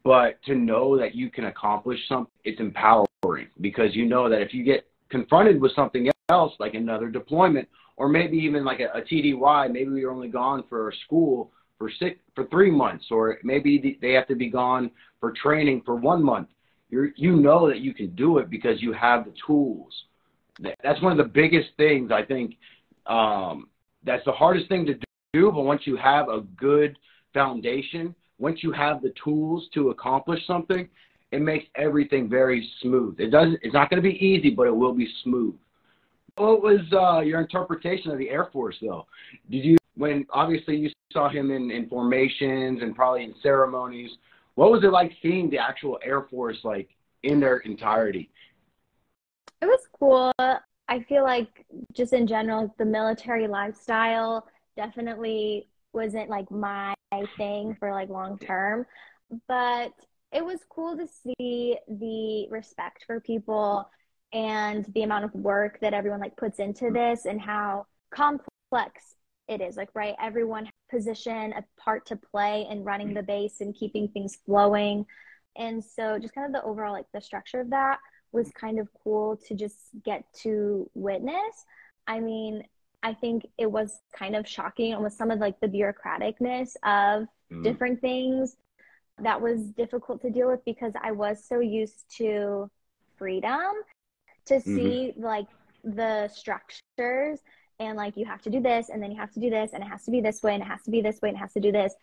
But 0.04 0.42
to 0.46 0.56
know 0.56 0.98
that 0.98 1.14
you 1.14 1.30
can 1.30 1.46
accomplish 1.46 2.00
something, 2.08 2.32
it's 2.44 2.60
empowering 2.60 3.50
because 3.60 3.96
you 3.96 4.06
know 4.06 4.30
that 4.30 4.42
if 4.42 4.54
you 4.54 4.64
get 4.64 4.88
confronted 5.10 5.62
with 5.62 5.74
something 5.76 6.10
else, 6.30 6.54
like 6.60 6.74
another 6.74 7.10
deployment, 7.10 7.68
or 7.98 8.08
maybe 8.08 8.38
even 8.38 8.64
like 8.64 8.80
a, 8.80 8.98
a 8.98 9.02
TDY, 9.02 9.72
maybe 9.72 9.92
you're 10.00 10.12
only 10.12 10.30
gone 10.30 10.64
for 10.70 10.94
school 11.06 11.52
for 11.78 11.90
six 12.00 12.20
for 12.36 12.46
three 12.48 12.72
months, 12.72 13.06
or 13.12 13.40
maybe 13.44 13.98
they 14.02 14.14
have 14.14 14.28
to 14.28 14.36
be 14.36 14.50
gone 14.50 14.92
for 15.20 15.32
training 15.32 15.82
for 15.86 15.96
one 15.96 16.24
month. 16.24 16.48
You 16.90 17.12
you 17.16 17.36
know 17.36 17.68
that 17.68 17.80
you 17.80 17.94
can 17.94 18.16
do 18.16 18.38
it 18.38 18.50
because 18.50 18.82
you 18.82 18.94
have 18.94 19.26
the 19.26 19.34
tools. 19.46 19.94
That's 20.84 21.02
one 21.02 21.12
of 21.12 21.18
the 21.18 21.32
biggest 21.32 21.70
things 21.78 22.12
I 22.12 22.24
think. 22.24 22.56
Um, 23.08 23.68
that's 24.04 24.24
the 24.26 24.32
hardest 24.32 24.68
thing 24.68 24.86
to 24.86 24.94
do, 25.34 25.52
but 25.52 25.62
once 25.62 25.82
you 25.86 25.96
have 25.98 26.30
a 26.30 26.42
good 26.58 26.98
foundation, 27.34 28.14
once 28.40 28.64
you 28.64 28.72
have 28.72 29.02
the 29.02 29.14
tools 29.24 29.68
to 29.74 29.90
accomplish 29.90 30.46
something, 30.46 30.90
it 31.32 31.42
makes 31.42 31.66
everything 31.76 32.30
very 32.30 32.70
smooth. 32.82 33.20
It 33.20 33.30
doesn't. 33.30 33.60
It's 33.62 33.74
not 33.74 33.90
going 33.90 34.02
to 34.02 34.08
be 34.08 34.24
easy, 34.24 34.50
but 34.50 34.68
it 34.68 34.76
will 34.76 34.94
be 34.94 35.08
smooth. 35.24 35.56
What 36.36 36.64
was 36.64 36.82
uh, 36.92 37.22
your 37.22 37.42
interpretation 37.42 38.12
of 38.12 38.18
the 38.18 38.30
Air 38.30 38.50
Force, 38.52 38.78
though? 38.82 39.06
Did 39.50 39.66
you 39.66 39.78
when 39.96 40.26
obviously 40.32 40.78
you 40.78 40.90
saw 41.12 41.30
him 41.30 41.52
in, 41.52 41.72
in 41.72 41.88
formations 41.88 42.82
and 42.82 42.96
probably 42.96 43.24
in 43.24 43.36
ceremonies. 43.42 44.12
What 44.56 44.72
was 44.72 44.84
it 44.84 44.92
like 44.92 45.14
seeing 45.22 45.50
the 45.50 45.58
actual 45.58 46.00
Air 46.04 46.24
Force 46.24 46.60
like 46.64 46.90
in 47.24 47.40
their 47.40 47.58
entirety? 47.58 48.30
It 49.62 49.66
was 49.66 49.88
cool. 50.00 50.32
I 50.40 51.00
feel 51.08 51.24
like 51.24 51.66
just 51.94 52.14
in 52.14 52.28
general, 52.28 52.74
the 52.78 52.86
military 52.86 53.48
lifestyle 53.48 54.48
definitely 54.76 55.68
wasn't 55.94 56.30
like 56.30 56.50
my 56.50 56.94
thing 57.38 57.76
for 57.80 57.92
like 57.92 58.10
long 58.10 58.38
term, 58.40 58.86
but 59.48 59.94
it 60.32 60.44
was 60.44 60.60
cool 60.70 60.98
to 60.98 61.08
see 61.08 61.78
the 61.88 62.48
respect 62.50 63.04
for 63.06 63.20
people 63.20 63.90
and 64.34 64.86
the 64.94 65.04
amount 65.04 65.26
of 65.26 65.34
work 65.34 65.80
that 65.82 65.94
everyone 65.94 66.20
like 66.20 66.36
puts 66.38 66.60
into 66.60 66.88
hmm. 66.88 66.94
this 66.94 67.26
and 67.26 67.40
how 67.42 67.86
complex 68.14 69.16
it 69.48 69.62
is 69.62 69.76
like 69.76 69.90
right 69.94 70.16
everyone 70.22 70.70
position 70.90 71.54
a 71.54 71.64
part 71.78 72.06
to 72.06 72.16
play 72.16 72.68
in 72.70 72.84
running 72.84 73.10
hmm. 73.10 73.16
the 73.16 73.24
base 73.24 73.62
and 73.62 73.76
keeping 73.76 74.08
things 74.10 74.38
flowing. 74.46 75.06
And 75.58 75.84
so 75.84 76.18
just 76.18 76.34
kind 76.34 76.48
of 76.48 76.54
the 76.54 76.66
overall 76.68 76.94
like 76.94 77.08
the 77.14 77.22
structure 77.22 77.60
of 77.60 77.70
that 77.72 78.00
was 78.32 78.48
hmm. 78.48 78.66
kind 78.66 78.80
of 78.80 78.88
cool 79.04 79.38
to 79.48 79.56
just 79.56 79.78
get 80.04 80.24
to 80.44 80.90
witness. 80.94 81.66
I 82.08 82.20
mean 82.20 82.64
i 83.04 83.14
think 83.14 83.46
it 83.58 83.72
was 83.72 84.00
kind 84.14 84.36
of 84.36 84.48
shocking 84.48 85.02
with 85.02 85.14
some 85.14 85.32
of 85.32 85.40
like 85.40 85.60
the 85.60 85.68
bureaucraticness 85.68 86.76
of 86.84 87.28
mm. 87.52 87.64
different 87.64 88.00
things 88.02 88.56
that 89.20 89.42
was 89.42 89.62
difficult 89.70 90.22
to 90.22 90.30
deal 90.30 90.48
with 90.48 90.64
because 90.66 90.94
i 91.02 91.12
was 91.12 91.44
so 91.48 91.60
used 91.60 92.06
to 92.16 92.70
freedom 93.18 93.72
to 94.46 94.56
mm-hmm. 94.56 94.76
see 94.76 95.12
mm-hmm. 95.12 95.24
like 95.24 95.48
the 95.84 96.28
structures 96.30 97.40
and 97.80 97.98
like 97.98 98.16
you 98.16 98.26
have 98.26 98.42
to 98.44 98.50
do 98.50 98.60
this 98.60 98.90
and 98.90 99.02
then 99.02 99.12
you 99.12 99.18
have 99.18 99.32
to 99.32 99.40
do 99.40 99.50
this 99.50 99.72
and 99.74 99.84
it 99.84 99.88
has 99.88 100.04
to 100.04 100.12
be 100.12 100.22
this 100.22 100.44
way 100.44 100.54
and 100.54 100.62
it 100.62 100.68
has 100.68 100.84
to 100.84 100.92
be 100.92 101.02
this 101.02 101.20
way 101.22 101.30
and 101.30 101.38
it 101.38 101.42
has 101.42 101.54
to 101.54 101.60
do 101.60 101.72
this 101.72 101.94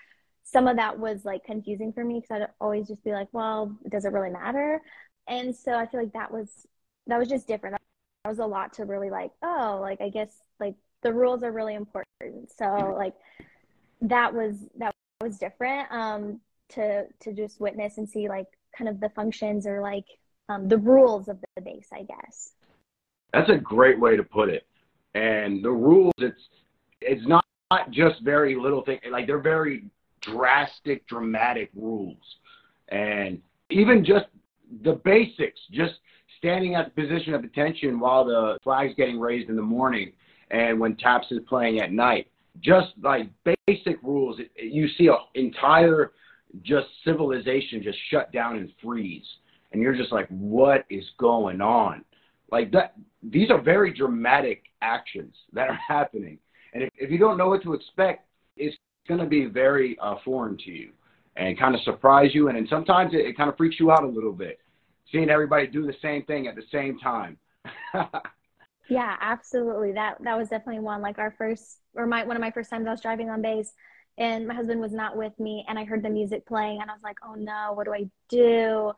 some 0.43 0.67
of 0.67 0.77
that 0.77 0.99
was 0.99 1.25
like 1.25 1.45
confusing 1.45 1.93
for 1.93 2.05
me 2.05 2.21
because 2.21 2.43
i'd 2.43 2.49
always 2.61 2.89
just 2.89 3.05
be 3.05 3.13
like 3.13 3.29
well 3.33 3.77
does 3.89 4.05
it 4.05 4.13
really 4.13 4.31
matter 4.31 4.81
and 5.29 5.55
so 5.55 5.73
i 5.73 5.87
feel 5.87 6.01
like 6.01 6.13
that 6.13 6.33
was 6.33 6.67
that 7.07 7.19
was 7.19 7.29
just 7.29 7.47
different 7.47 7.77
that 8.25 8.29
was 8.29 8.39
a 8.41 8.47
lot 8.47 8.73
to 8.73 8.85
really 8.85 9.11
like 9.11 9.31
oh 9.43 9.79
like 9.81 10.01
i 10.01 10.09
guess 10.09 10.35
like 10.59 10.75
the 11.03 11.13
rules 11.13 11.43
are 11.43 11.53
really 11.53 11.75
important 11.75 12.51
so 12.57 12.95
like 12.97 13.15
that 14.01 14.35
was 14.35 14.57
that 14.77 14.95
was 15.21 15.39
different 15.39 15.91
um 15.93 16.41
to 16.69 17.05
to 17.21 17.33
just 17.33 17.61
witness 17.61 17.99
and 17.99 18.09
see 18.09 18.29
like 18.29 18.47
kind 18.77 18.89
of 18.89 19.01
the 19.01 19.09
functions 19.11 19.67
or 19.67 19.81
like 19.81 20.07
um, 20.49 20.69
the 20.69 20.79
rules 20.79 21.29
of 21.29 21.39
the 21.57 21.63
base 21.63 21.89
i 21.93 22.03
guess 22.03 22.53
that's 23.33 23.51
a 23.51 23.57
great 23.57 23.99
way 24.01 24.17
to 24.17 24.23
put 24.23 24.49
it 24.49 24.67
And 25.15 25.65
the 25.65 25.71
rules, 25.71 26.15
it's 26.19 26.41
it's 27.01 27.27
not, 27.27 27.45
not 27.71 27.91
just 27.91 28.21
very 28.23 28.55
little 28.57 28.83
thing. 28.85 28.99
Like 29.11 29.27
they're 29.27 29.39
very 29.39 29.85
drastic, 30.21 31.07
dramatic 31.07 31.71
rules, 31.75 32.23
and 32.89 33.41
even 33.71 34.05
just 34.05 34.27
the 34.83 34.95
basics, 35.05 35.61
just 35.71 35.95
standing 36.39 36.75
at 36.75 36.85
the 36.87 37.03
position 37.03 37.35
of 37.35 37.45
attention 37.45 37.99
while 37.99 38.25
the 38.25 38.59
flag's 38.63 38.95
getting 38.95 39.19
raised 39.19 39.49
in 39.49 39.57
the 39.57 39.63
morning, 39.63 40.13
and 40.51 40.79
when 40.79 40.97
taps 40.97 41.31
is 41.31 41.41
playing 41.49 41.81
at 41.81 41.93
night. 41.93 42.31
Just 42.61 42.89
like 43.03 43.29
basic 43.45 44.03
rules, 44.03 44.41
you 44.57 44.89
see 44.89 45.07
an 45.07 45.19
entire 45.35 46.13
just 46.63 46.89
civilization 47.05 47.83
just 47.83 47.99
shut 48.11 48.33
down 48.33 48.57
and 48.57 48.73
freeze, 48.83 49.27
and 49.73 49.83
you're 49.83 49.97
just 49.97 50.13
like, 50.13 50.29
what 50.29 50.85
is 50.91 51.05
going 51.19 51.61
on? 51.61 52.05
Like 52.51 52.73
that, 52.73 52.95
these 53.23 53.51
are 53.51 53.61
very 53.61 53.93
dramatic 53.93 54.65
actions 54.81 55.35
that 55.53 55.69
are 55.69 55.79
happening. 55.89 56.39
And 56.75 56.83
if, 56.83 56.91
if 56.97 57.11
you 57.11 57.19
don't 57.19 57.39
know 57.39 57.49
what 57.49 57.63
to 57.63 57.75
expect, 57.75 58.27
it's 58.57 58.77
going 59.07 59.21
to 59.21 59.27
be 59.27 59.47
very 59.47 59.99
uh, 60.01 60.17
foreign 60.25 60.57
to 60.59 60.71
you 60.71 60.91
and 61.37 61.59
kind 61.59 61.75
of 61.75 61.81
surprise 61.83 62.35
you. 62.35 62.49
And, 62.49 62.59
and 62.59 62.69
sometimes 62.69 63.15
it, 63.15 63.19
it 63.19 63.37
kind 63.37 63.49
of 63.49 63.57
freaks 63.57 63.79
you 63.79 63.91
out 63.91 64.05
a 64.05 64.09
little 64.09 64.33
bit, 64.33 64.59
seeing 65.11 65.31
everybody 65.31 65.67
do 65.67 65.87
the 65.87 65.95
same 66.03 66.25
thing 66.25 66.47
at 66.47 66.57
the 66.57 66.65
same 66.71 66.99
time. 66.99 67.39
yeah, 68.89 69.17
absolutely. 69.21 69.93
That 69.93 70.17
that 70.23 70.37
was 70.37 70.49
definitely 70.49 70.81
one. 70.81 71.01
Like 71.01 71.19
our 71.19 71.35
first, 71.37 71.79
or 71.95 72.07
my 72.07 72.25
one 72.25 72.37
of 72.37 72.41
my 72.41 72.51
first 72.51 72.71
times 72.71 72.87
I 72.87 72.91
was 72.91 73.01
driving 73.01 73.31
on 73.31 73.41
base, 73.41 73.73
and 74.19 74.47
my 74.47 74.55
husband 74.55 74.81
was 74.81 74.93
not 74.93 75.17
with 75.17 75.39
me, 75.39 75.65
and 75.69 75.79
I 75.79 75.85
heard 75.85 76.03
the 76.03 76.11
music 76.11 76.47
playing, 76.47 76.81
and 76.81 76.91
I 76.91 76.95
was 76.95 77.03
like, 77.03 77.19
oh 77.27 77.35
no, 77.35 77.73
what 77.75 77.85
do 77.85 77.95
I 77.95 78.09
do? 78.29 78.93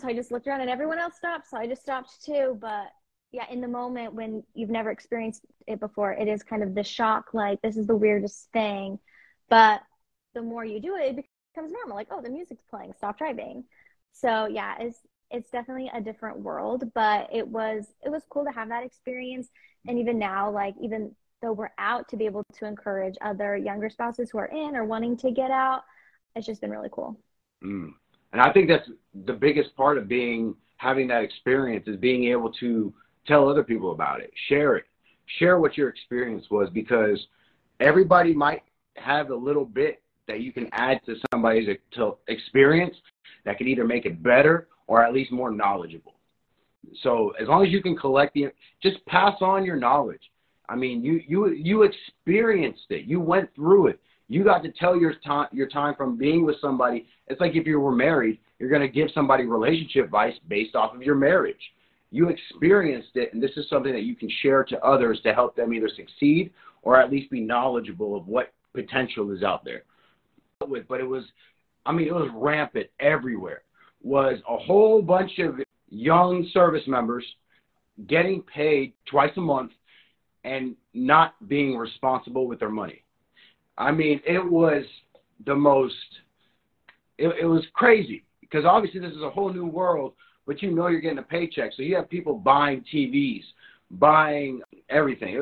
So 0.00 0.08
I 0.08 0.14
just 0.14 0.30
looked 0.30 0.46
around, 0.46 0.62
and 0.62 0.70
everyone 0.70 0.98
else 0.98 1.16
stopped, 1.16 1.48
so 1.48 1.56
I 1.56 1.66
just 1.66 1.82
stopped 1.82 2.24
too. 2.24 2.56
But 2.60 2.88
yeah, 3.32 3.44
in 3.50 3.60
the 3.60 3.68
moment 3.68 4.14
when 4.14 4.42
you've 4.54 4.70
never 4.70 4.90
experienced 4.90 5.44
it 5.66 5.80
before, 5.80 6.12
it 6.12 6.28
is 6.28 6.42
kind 6.42 6.62
of 6.62 6.74
the 6.74 6.82
shock, 6.82 7.32
like 7.32 7.60
this 7.62 7.76
is 7.76 7.86
the 7.86 7.96
weirdest 7.96 8.48
thing. 8.52 8.98
But 9.48 9.82
the 10.34 10.42
more 10.42 10.64
you 10.64 10.80
do 10.80 10.96
it, 10.96 11.18
it 11.18 11.24
becomes 11.54 11.72
normal. 11.72 11.96
Like, 11.96 12.08
oh, 12.10 12.20
the 12.20 12.30
music's 12.30 12.64
playing, 12.70 12.94
stop 12.96 13.18
driving. 13.18 13.64
So 14.12 14.46
yeah, 14.46 14.76
it's 14.80 14.98
it's 15.30 15.50
definitely 15.50 15.90
a 15.94 16.00
different 16.00 16.40
world, 16.40 16.84
but 16.94 17.28
it 17.32 17.46
was 17.46 17.86
it 18.04 18.10
was 18.10 18.22
cool 18.30 18.44
to 18.44 18.50
have 18.50 18.68
that 18.68 18.84
experience. 18.84 19.48
And 19.86 19.98
even 19.98 20.18
now, 20.18 20.50
like 20.50 20.74
even 20.80 21.14
though 21.40 21.52
we're 21.52 21.70
out 21.78 22.08
to 22.08 22.16
be 22.16 22.26
able 22.26 22.44
to 22.54 22.66
encourage 22.66 23.16
other 23.20 23.56
younger 23.56 23.88
spouses 23.88 24.30
who 24.30 24.38
are 24.38 24.46
in 24.46 24.76
or 24.76 24.84
wanting 24.84 25.16
to 25.18 25.30
get 25.30 25.50
out, 25.50 25.82
it's 26.34 26.46
just 26.46 26.60
been 26.60 26.70
really 26.70 26.90
cool. 26.92 27.18
Mm. 27.64 27.90
And 28.32 28.40
I 28.40 28.52
think 28.52 28.68
that's 28.68 28.88
the 29.26 29.32
biggest 29.32 29.74
part 29.76 29.98
of 29.98 30.08
being 30.08 30.54
having 30.76 31.08
that 31.08 31.22
experience 31.22 31.86
is 31.86 31.96
being 31.96 32.24
able 32.24 32.52
to 32.54 32.92
tell 33.26 33.48
other 33.48 33.62
people 33.62 33.92
about 33.92 34.20
it, 34.20 34.32
share 34.48 34.76
it, 34.76 34.84
share 35.38 35.58
what 35.58 35.76
your 35.76 35.88
experience 35.88 36.46
was 36.50 36.68
because 36.72 37.18
everybody 37.80 38.32
might 38.32 38.62
have 38.96 39.30
a 39.30 39.34
little 39.34 39.64
bit 39.64 40.02
that 40.26 40.40
you 40.40 40.52
can 40.52 40.68
add 40.72 41.00
to 41.06 41.16
somebody's 41.32 41.68
experience 42.28 42.96
that 43.44 43.58
can 43.58 43.68
either 43.68 43.84
make 43.84 44.06
it 44.06 44.22
better 44.22 44.68
or 44.86 45.02
at 45.04 45.12
least 45.12 45.32
more 45.32 45.50
knowledgeable. 45.50 46.14
So 47.02 47.32
as 47.40 47.48
long 47.48 47.64
as 47.64 47.72
you 47.72 47.82
can 47.82 47.96
collect 47.96 48.34
the, 48.34 48.46
just 48.82 49.04
pass 49.06 49.34
on 49.40 49.64
your 49.64 49.76
knowledge. 49.76 50.22
I 50.68 50.76
mean, 50.76 51.04
you 51.04 51.20
you 51.26 51.48
you 51.48 51.82
experienced 51.82 52.86
it. 52.90 53.04
You 53.04 53.20
went 53.20 53.52
through 53.56 53.88
it. 53.88 54.00
You 54.30 54.44
got 54.44 54.62
to 54.62 54.72
tell 54.72 54.96
your 54.96 55.14
time 55.14 55.48
your 55.52 55.68
time 55.68 55.94
from 55.94 56.16
being 56.16 56.46
with 56.46 56.56
somebody. 56.62 57.06
It's 57.26 57.40
like 57.40 57.54
if 57.54 57.66
you 57.66 57.80
were 57.80 57.94
married, 57.94 58.38
you're 58.58 58.70
going 58.70 58.80
to 58.80 58.88
give 58.88 59.08
somebody 59.12 59.44
relationship 59.44 60.06
advice 60.06 60.34
based 60.48 60.74
off 60.74 60.94
of 60.94 61.02
your 61.02 61.16
marriage 61.16 61.60
you 62.10 62.28
experienced 62.28 63.10
it, 63.14 63.32
and 63.32 63.42
this 63.42 63.52
is 63.56 63.68
something 63.68 63.92
that 63.92 64.02
you 64.02 64.16
can 64.16 64.28
share 64.42 64.64
to 64.64 64.78
others 64.84 65.20
to 65.22 65.32
help 65.32 65.54
them 65.54 65.72
either 65.72 65.88
succeed 65.88 66.52
or 66.82 67.00
at 67.00 67.10
least 67.10 67.30
be 67.30 67.40
knowledgeable 67.40 68.16
of 68.16 68.26
what 68.26 68.52
potential 68.74 69.30
is 69.32 69.42
out 69.42 69.64
there. 69.64 69.82
But 70.58 71.00
it 71.00 71.08
was, 71.08 71.24
I 71.86 71.92
mean, 71.92 72.08
it 72.08 72.14
was 72.14 72.28
rampant 72.34 72.88
everywhere. 72.98 73.62
Was 74.02 74.38
a 74.48 74.56
whole 74.56 75.02
bunch 75.02 75.38
of 75.38 75.60
young 75.88 76.48
service 76.52 76.82
members 76.86 77.24
getting 78.06 78.42
paid 78.42 78.94
twice 79.08 79.32
a 79.36 79.40
month 79.40 79.72
and 80.44 80.74
not 80.94 81.34
being 81.48 81.76
responsible 81.76 82.46
with 82.46 82.58
their 82.58 82.70
money. 82.70 83.04
I 83.80 83.90
mean, 83.90 84.20
it 84.26 84.38
was 84.38 84.84
the 85.46 85.54
most, 85.54 85.94
it, 87.18 87.28
it 87.40 87.46
was 87.46 87.64
crazy 87.72 88.24
because 88.40 88.64
obviously 88.64 89.00
this 89.00 89.12
is 89.12 89.22
a 89.22 89.30
whole 89.30 89.52
new 89.52 89.66
world 89.66 90.12
but 90.50 90.62
you 90.62 90.72
know 90.72 90.88
you're 90.88 91.00
getting 91.00 91.18
a 91.18 91.22
paycheck. 91.22 91.72
So 91.76 91.82
you 91.82 91.94
have 91.94 92.10
people 92.10 92.34
buying 92.34 92.84
TVs, 92.92 93.44
buying 93.92 94.62
everything. 94.88 95.40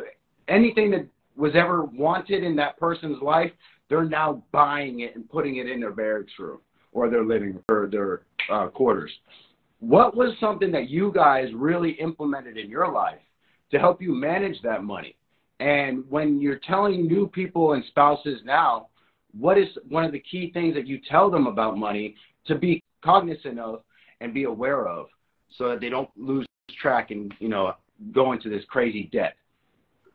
Anything 0.48 0.90
that 0.90 1.06
was 1.34 1.52
ever 1.54 1.84
wanted 1.84 2.44
in 2.44 2.54
that 2.56 2.76
person's 2.78 3.22
life, 3.22 3.50
they're 3.88 4.04
now 4.04 4.42
buying 4.52 5.00
it 5.00 5.16
and 5.16 5.26
putting 5.30 5.56
it 5.56 5.66
in 5.66 5.80
their 5.80 5.92
barracks 5.92 6.32
room 6.38 6.58
or 6.92 7.08
their 7.08 7.24
living 7.24 7.58
or 7.70 7.88
their 7.90 8.20
uh, 8.52 8.68
quarters. 8.68 9.10
What 9.80 10.14
was 10.14 10.34
something 10.40 10.70
that 10.72 10.90
you 10.90 11.10
guys 11.14 11.48
really 11.54 11.92
implemented 11.92 12.58
in 12.58 12.68
your 12.68 12.92
life 12.92 13.20
to 13.70 13.78
help 13.78 14.02
you 14.02 14.12
manage 14.12 14.60
that 14.62 14.84
money? 14.84 15.16
And 15.60 16.04
when 16.08 16.40
you're 16.40 16.60
telling 16.60 17.06
new 17.06 17.26
people 17.26 17.72
and 17.72 17.84
spouses 17.86 18.40
now, 18.44 18.88
what 19.32 19.58
is 19.58 19.68
one 19.88 20.04
of 20.04 20.12
the 20.12 20.20
key 20.20 20.52
things 20.52 20.74
that 20.74 20.86
you 20.86 21.00
tell 21.08 21.30
them 21.30 21.46
about 21.46 21.76
money 21.76 22.14
to 22.46 22.54
be 22.54 22.82
cognizant 23.04 23.58
of 23.58 23.82
and 24.20 24.32
be 24.32 24.44
aware 24.44 24.86
of 24.86 25.06
so 25.50 25.68
that 25.68 25.80
they 25.80 25.88
don't 25.88 26.10
lose 26.16 26.46
track 26.70 27.10
and, 27.10 27.34
you 27.38 27.48
know, 27.48 27.72
go 28.12 28.32
into 28.32 28.48
this 28.48 28.64
crazy 28.66 29.08
debt. 29.12 29.34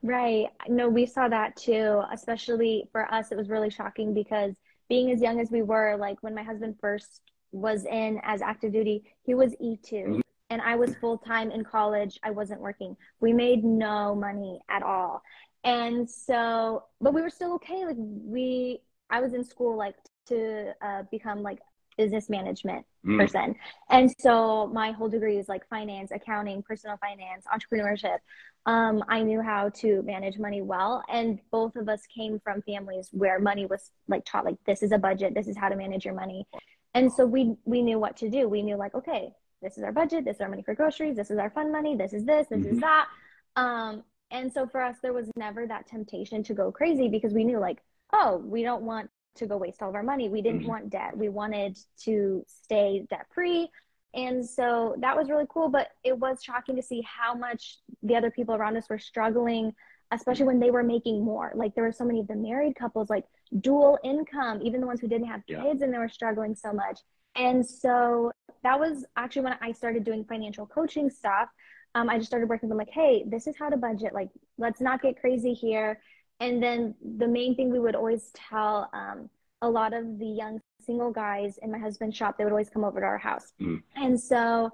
Right. 0.02 0.48
No, 0.68 0.90
we 0.90 1.06
saw 1.06 1.28
that 1.30 1.56
too. 1.56 2.02
Especially 2.12 2.88
for 2.92 3.12
us, 3.14 3.32
it 3.32 3.38
was 3.38 3.50
really 3.50 3.70
shocking 3.70 4.14
because 4.14 4.56
being 4.90 5.12
as 5.12 5.22
young 5.22 5.40
as 5.40 5.50
we 5.50 5.62
were, 5.62 5.96
like 5.98 6.18
when 6.22 6.36
my 6.36 6.44
husband 6.44 6.76
first 6.80 7.22
was 7.52 7.86
in 7.86 8.20
as 8.24 8.42
active 8.42 8.74
duty, 8.74 9.04
he 9.24 9.34
was 9.34 9.54
E2. 9.62 9.92
Mm-hmm. 9.92 10.20
And 10.50 10.62
I 10.62 10.76
was 10.76 10.96
full 10.96 11.18
time 11.18 11.52
in 11.52 11.64
college. 11.64 12.20
I 12.24 12.32
wasn't 12.32 12.62
working. 12.62 12.96
We 13.20 13.34
made 13.34 13.64
no 13.64 14.14
money 14.14 14.60
at 14.70 14.84
all. 14.84 15.22
And 15.64 16.10
so, 16.10 16.84
but 17.00 17.14
we 17.14 17.22
were 17.22 17.30
still 17.30 17.54
okay. 17.56 17.86
Like, 17.86 17.96
we, 17.98 18.82
I 19.10 19.22
was 19.22 19.34
in 19.34 19.44
school, 19.44 19.78
like, 19.78 19.96
to 20.28 20.74
uh, 20.82 21.04
become 21.12 21.42
like 21.42 21.60
business 21.98 22.30
management 22.30 22.86
mm. 23.06 23.20
person. 23.20 23.56
And 23.90 24.14
so 24.20 24.68
my 24.74 24.92
whole 24.92 25.10
degree 25.10 25.38
is 25.38 25.48
like 25.48 25.68
finance, 25.70 26.12
accounting, 26.12 26.64
personal 26.64 26.98
finance, 26.98 27.46
entrepreneurship. 27.54 28.18
Um, 28.66 29.04
I 29.10 29.22
knew 29.22 29.42
how 29.42 29.70
to 29.82 30.02
manage 30.04 30.38
money 30.38 30.62
well. 30.62 31.04
And 31.10 31.40
both 31.52 31.76
of 31.76 31.90
us 31.90 32.02
came 32.08 32.40
from 32.44 32.62
families 32.64 33.10
where 33.12 33.40
money 33.40 33.66
was 33.66 33.92
like 34.08 34.26
taught, 34.26 34.46
like, 34.46 34.58
this 34.66 34.82
is 34.82 34.92
a 34.92 34.98
budget, 34.98 35.34
this 35.36 35.48
is 35.48 35.58
how 35.58 35.70
to 35.70 35.76
manage 35.76 36.06
your 36.06 36.16
money. 36.16 36.48
And 36.94 37.12
so 37.12 37.26
we, 37.26 37.56
we 37.66 37.82
knew 37.82 38.00
what 38.00 38.18
to 38.18 38.30
do. 38.30 38.48
We 38.48 38.62
knew, 38.62 38.76
like, 38.76 38.96
okay, 38.96 39.30
this 39.63 39.77
is 39.77 39.84
our 39.84 39.91
budget, 39.91 40.25
this 40.25 40.36
is 40.36 40.41
our 40.41 40.50
money 40.50 40.62
for 40.62 40.75
groceries, 40.75 41.15
this 41.15 41.32
is 41.32 41.39
our 41.39 41.50
fun 41.50 41.72
money, 41.72 41.96
this 41.96 42.13
is 42.13 42.25
this, 42.25 42.48
this 42.50 42.60
mm-hmm. 42.60 42.75
is 42.75 42.79
that. 42.82 43.08
Um, 43.55 44.03
and 44.29 44.51
so 44.51 44.67
for 44.67 44.82
us, 44.82 44.98
there 45.01 45.13
was 45.13 45.29
never 45.36 45.65
that 45.67 45.88
temptation 45.88 46.43
to 46.43 46.53
go 46.53 46.72
crazy 46.72 47.08
because 47.08 47.34
we 47.34 47.43
knew, 47.43 47.60
like, 47.60 47.79
oh, 48.12 48.38
we 48.38 48.63
don't 48.63 48.84
want 48.84 49.10
to 49.36 49.48
go 49.48 49.58
waste 49.58 49.82
all 49.82 49.89
of 49.89 49.96
our 49.96 50.03
money. 50.03 50.29
We 50.29 50.41
didn't 50.41 50.62
mm-hmm. 50.62 50.70
want 50.70 50.89
debt. 50.89 51.17
We 51.17 51.29
wanted 51.29 51.77
to 52.03 52.43
stay 52.48 53.05
debt 53.10 53.25
free. 53.34 53.70
And 54.13 54.48
so 54.48 54.96
that 55.00 55.17
was 55.17 55.29
really 55.29 55.48
cool, 55.50 55.70
but 55.70 55.89
it 56.03 56.17
was 56.17 56.43
shocking 56.43 56.75
to 56.75 56.84
see 56.84 57.01
how 57.01 57.34
much 57.34 57.79
the 58.03 58.15
other 58.15 58.29
people 58.29 58.53
around 58.53 58.77
us 58.77 58.88
were 58.89 59.00
struggling, 59.00 59.74
especially 60.12 60.46
when 60.46 60.60
they 60.60 60.70
were 60.70 60.84
making 60.84 61.24
more. 61.24 61.51
Like 61.55 61.74
there 61.74 61.84
were 61.84 61.91
so 61.91 62.05
many 62.05 62.20
of 62.20 62.27
the 62.27 62.36
married 62.36 62.75
couples, 62.75 63.10
like 63.10 63.25
dual 63.60 63.98
income, 64.03 64.62
even 64.63 64.82
the 64.82 64.88
ones 64.88 65.00
who 65.00 65.08
didn't 65.08 65.27
have 65.27 65.41
yeah. 65.48 65.63
kids 65.63 65.82
and 65.82 65.91
they 65.91 65.98
were 65.98 66.10
struggling 66.10 66.53
so 66.53 66.72
much. 66.72 67.00
And 67.36 67.66
so 67.66 68.32
that 68.63 68.80
was 68.80 69.06
actually 69.16 69.44
when 69.44 69.58
I 69.62 69.72
started 69.72 70.04
doing 70.04 70.24
financial 70.24 70.66
coaching 70.66 71.10
stuff. 71.10 71.50
Um, 71.96 72.10
I 72.10 72.18
just 72.18 72.30
started 72.30 72.50
working 72.50 72.70
with 72.70 72.78
them 72.78 72.86
like, 72.86 72.94
hey, 72.94 73.24
this 73.28 73.46
is 73.46 73.56
how 73.58 73.70
to 73.70 73.78
budget. 73.78 74.13
Like, 74.13 74.30
let's 74.58 74.82
not 74.82 75.02
get 75.02 75.20
crazy 75.20 75.54
here. 75.54 76.00
And 76.40 76.62
then 76.62 76.96
the 77.18 77.28
main 77.28 77.56
thing 77.56 77.72
we 77.72 77.80
would 77.80 77.96
always 77.96 78.32
tell 78.34 78.90
um, 78.94 79.30
a 79.62 79.70
lot 79.70 79.94
of 79.94 80.18
the 80.18 80.25
young 80.25 80.60
single 80.82 81.12
guys 81.12 81.60
in 81.62 81.72
my 81.72 81.78
husband's 81.78 82.18
shop, 82.18 82.38
they 82.38 82.44
would 82.44 82.52
always 82.52 82.70
come 82.70 82.84
over 82.84 83.00
to 83.00 83.06
our 83.06 83.18
house. 83.18 83.54
Mm. 83.62 83.82
And 83.96 84.20
so 84.20 84.72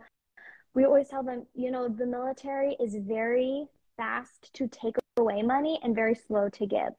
we 0.73 0.85
always 0.85 1.09
tell 1.09 1.23
them, 1.23 1.45
you 1.53 1.71
know, 1.71 1.87
the 1.87 2.05
military 2.05 2.75
is 2.79 2.95
very 2.95 3.65
fast 3.97 4.53
to 4.53 4.67
take 4.67 4.95
away 5.17 5.41
money 5.41 5.79
and 5.83 5.93
very 5.93 6.15
slow 6.15 6.49
to 6.49 6.65
give. 6.65 6.93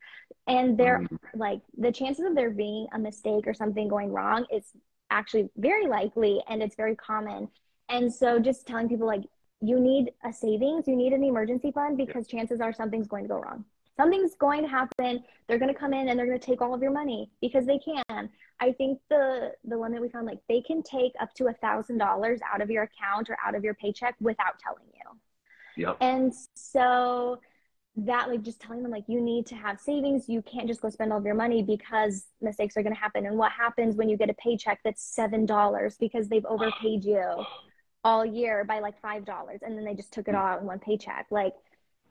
And 0.47 0.77
they're 0.77 1.01
mm. 1.01 1.19
like 1.35 1.61
the 1.79 1.91
chances 1.91 2.27
of 2.27 2.35
there 2.35 2.51
being 2.51 2.87
a 2.93 2.99
mistake 2.99 3.47
or 3.47 3.55
something 3.55 3.89
going 3.89 4.13
wrong 4.13 4.45
is 4.53 4.73
actually 5.11 5.51
very 5.57 5.87
likely 5.87 6.43
and 6.49 6.63
it's 6.63 6.77
very 6.77 6.97
common. 6.97 7.49
And 7.89 8.13
so 8.13 8.39
just 8.39 8.67
telling 8.67 8.89
people 8.89 9.07
like 9.07 9.25
you 9.61 9.79
need 9.79 10.13
a 10.25 10.33
savings, 10.33 10.87
you 10.87 10.97
need 10.97 11.13
an 11.13 11.23
emergency 11.23 11.71
fund 11.73 11.97
because 11.97 12.27
chances 12.27 12.61
are 12.61 12.73
something's 12.73 13.09
going 13.09 13.25
to 13.25 13.29
go 13.29 13.41
wrong. 13.41 13.65
Something's 13.97 14.35
going 14.37 14.63
to 14.63 14.69
happen. 14.69 15.23
They're 15.47 15.59
going 15.59 15.73
to 15.73 15.79
come 15.79 15.93
in 15.93 16.09
and 16.09 16.19
they're 16.19 16.27
going 16.27 16.39
to 16.39 16.47
take 16.47 16.63
all 16.63 16.73
of 16.73 16.81
your 16.81 16.93
money 16.93 17.31
because 17.43 17.67
they 17.67 17.79
can. 17.79 18.31
I 18.61 18.73
think 18.73 18.99
the 19.11 19.53
the 19.65 19.79
one 19.79 19.93
that 19.93 20.01
we 20.01 20.09
found 20.09 20.27
like 20.27 20.39
they 20.49 20.63
can 20.63 20.83
take 20.83 21.13
up 21.21 21.35
to 21.35 21.49
a 21.49 21.53
thousand 21.55 21.99
dollars 21.99 22.41
out 22.51 22.63
of 22.63 22.71
your 22.71 22.85
account 22.85 23.29
or 23.29 23.37
out 23.45 23.55
of 23.55 23.65
your 23.65 23.75
paycheck 23.75 24.15
without 24.21 24.59
telling 24.59 24.87
you. 24.95 25.01
Yep. 25.77 25.99
and 26.01 26.33
so 26.55 27.41
that 27.97 28.29
like 28.29 28.43
just 28.43 28.61
telling 28.61 28.83
them 28.83 28.93
like 28.93 29.05
you 29.09 29.21
need 29.21 29.47
to 29.47 29.55
have 29.55 29.81
savings. 29.81 30.29
You 30.29 30.43
can't 30.43 30.69
just 30.69 30.81
go 30.81 30.91
spend 30.91 31.13
all 31.13 31.19
of 31.19 31.25
your 31.25 31.35
money 31.35 31.63
because 31.63 32.27
mistakes 32.41 32.77
are 32.77 32.83
going 32.83 32.95
to 32.95 33.01
happen. 33.01 33.27
And 33.27 33.37
what 33.37 33.53
happens 33.53 33.97
when 33.97 34.09
you 34.09 34.17
get 34.17 34.31
a 34.31 34.35
paycheck 34.35 34.81
that's 34.85 35.03
seven 35.03 35.45
dollars 35.45 35.97
because 35.99 36.29
they've 36.29 36.45
overpaid 36.47 37.05
you 37.05 37.45
all 38.03 38.25
year 38.25 38.65
by 38.65 38.79
like 38.79 39.01
five 39.01 39.25
dollars 39.25 39.61
and 39.63 39.77
then 39.77 39.85
they 39.85 39.95
just 39.95 40.13
took 40.13 40.29
it 40.29 40.35
mm. 40.35 40.39
all 40.39 40.47
out 40.47 40.61
in 40.61 40.67
one 40.67 40.79
paycheck? 40.79 41.27
Like 41.31 41.55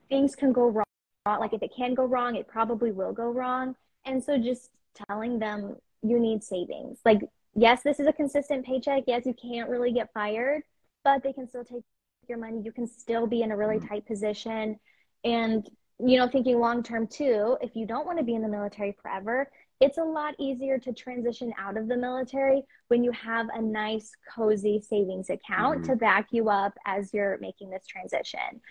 things 0.10 0.36
can 0.36 0.52
go 0.52 0.68
wrong. 0.70 0.86
Like 1.26 1.54
if 1.54 1.64
it 1.64 1.72
can 1.76 1.94
go 1.94 2.06
wrong 2.06 2.36
it 2.36 2.48
probably 2.48 2.92
will 2.92 3.14
go 3.14 3.30
wrong. 3.32 3.76
And 4.06 4.24
so 4.24 4.38
just 4.38 4.70
telling 5.08 5.40
them 5.40 5.78
you 6.02 6.20
need 6.20 6.44
savings. 6.44 7.00
Like 7.06 7.22
yes 7.56 7.84
this 7.84 8.00
is 8.00 8.08
a 8.08 8.14
consistent 8.14 8.66
paycheck. 8.66 9.04
Yes 9.08 9.26
you 9.26 9.34
can't 9.34 9.70
really 9.70 9.94
get 9.94 10.12
fired 10.14 10.64
but 11.06 11.24
they 11.24 11.32
can 11.32 11.48
still 11.48 11.64
take 11.64 11.84
your 12.28 12.38
money. 12.38 12.62
You 12.64 12.74
can 12.74 12.86
still 12.86 13.26
be 13.26 13.44
in 13.44 13.52
a 13.52 13.58
really 13.58 13.78
mm. 13.78 13.88
tight 13.88 14.06
position 14.06 14.78
and 15.24 15.70
you 16.00 16.18
know 16.18 16.28
thinking 16.28 16.60
long 16.60 16.82
term 16.82 17.08
too 17.08 17.58
if 17.62 17.76
you 17.76 17.86
don't 17.86 18.06
want 18.06 18.18
to 18.18 18.24
be 18.24 18.36
in 18.36 18.42
the 18.42 18.48
military 18.48 18.96
forever 19.02 19.50
it's 19.82 19.98
a 19.98 20.04
lot 20.04 20.34
easier 20.40 20.78
to 20.78 20.92
transition 20.92 21.54
out 21.58 21.78
of 21.78 21.88
the 21.88 21.96
military 21.96 22.64
when 22.90 23.04
you 23.04 23.12
have 23.12 23.48
a 23.54 23.62
nice 23.62 24.12
cozy 24.34 24.82
savings 24.82 25.30
account 25.30 25.82
mm-hmm. 25.82 25.92
to 25.92 25.96
back 25.96 26.28
you 26.32 26.50
up 26.50 26.74
as 26.86 27.14
you're 27.14 27.38
making 27.40 27.70
this 27.70 27.86
transition 27.86 28.62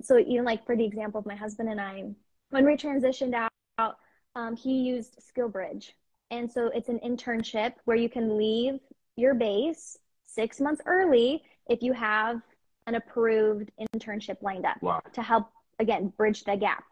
so 0.00 0.16
you 0.16 0.38
know 0.38 0.44
like 0.44 0.64
for 0.64 0.76
the 0.76 0.84
example 0.84 1.18
of 1.18 1.26
my 1.26 1.36
husband 1.36 1.68
and 1.68 1.80
i 1.80 2.02
when 2.50 2.64
we 2.64 2.76
transitioned 2.76 3.34
out 3.78 3.96
um, 4.34 4.56
he 4.56 4.78
used 4.78 5.18
skillbridge 5.20 5.90
and 6.30 6.50
so 6.50 6.70
it's 6.74 6.88
an 6.88 6.98
internship 7.04 7.74
where 7.84 7.96
you 7.96 8.08
can 8.08 8.38
leave 8.38 8.80
your 9.16 9.34
base 9.34 9.98
six 10.24 10.60
months 10.60 10.80
early 10.86 11.42
if 11.68 11.82
you 11.82 11.92
have 11.92 12.40
an 12.86 12.94
approved 12.94 13.70
internship 13.94 14.40
lined 14.40 14.64
up 14.64 14.82
wow. 14.82 15.00
to 15.12 15.22
help 15.22 15.50
again 15.82 16.12
bridge 16.16 16.44
the 16.44 16.56
gap 16.56 16.84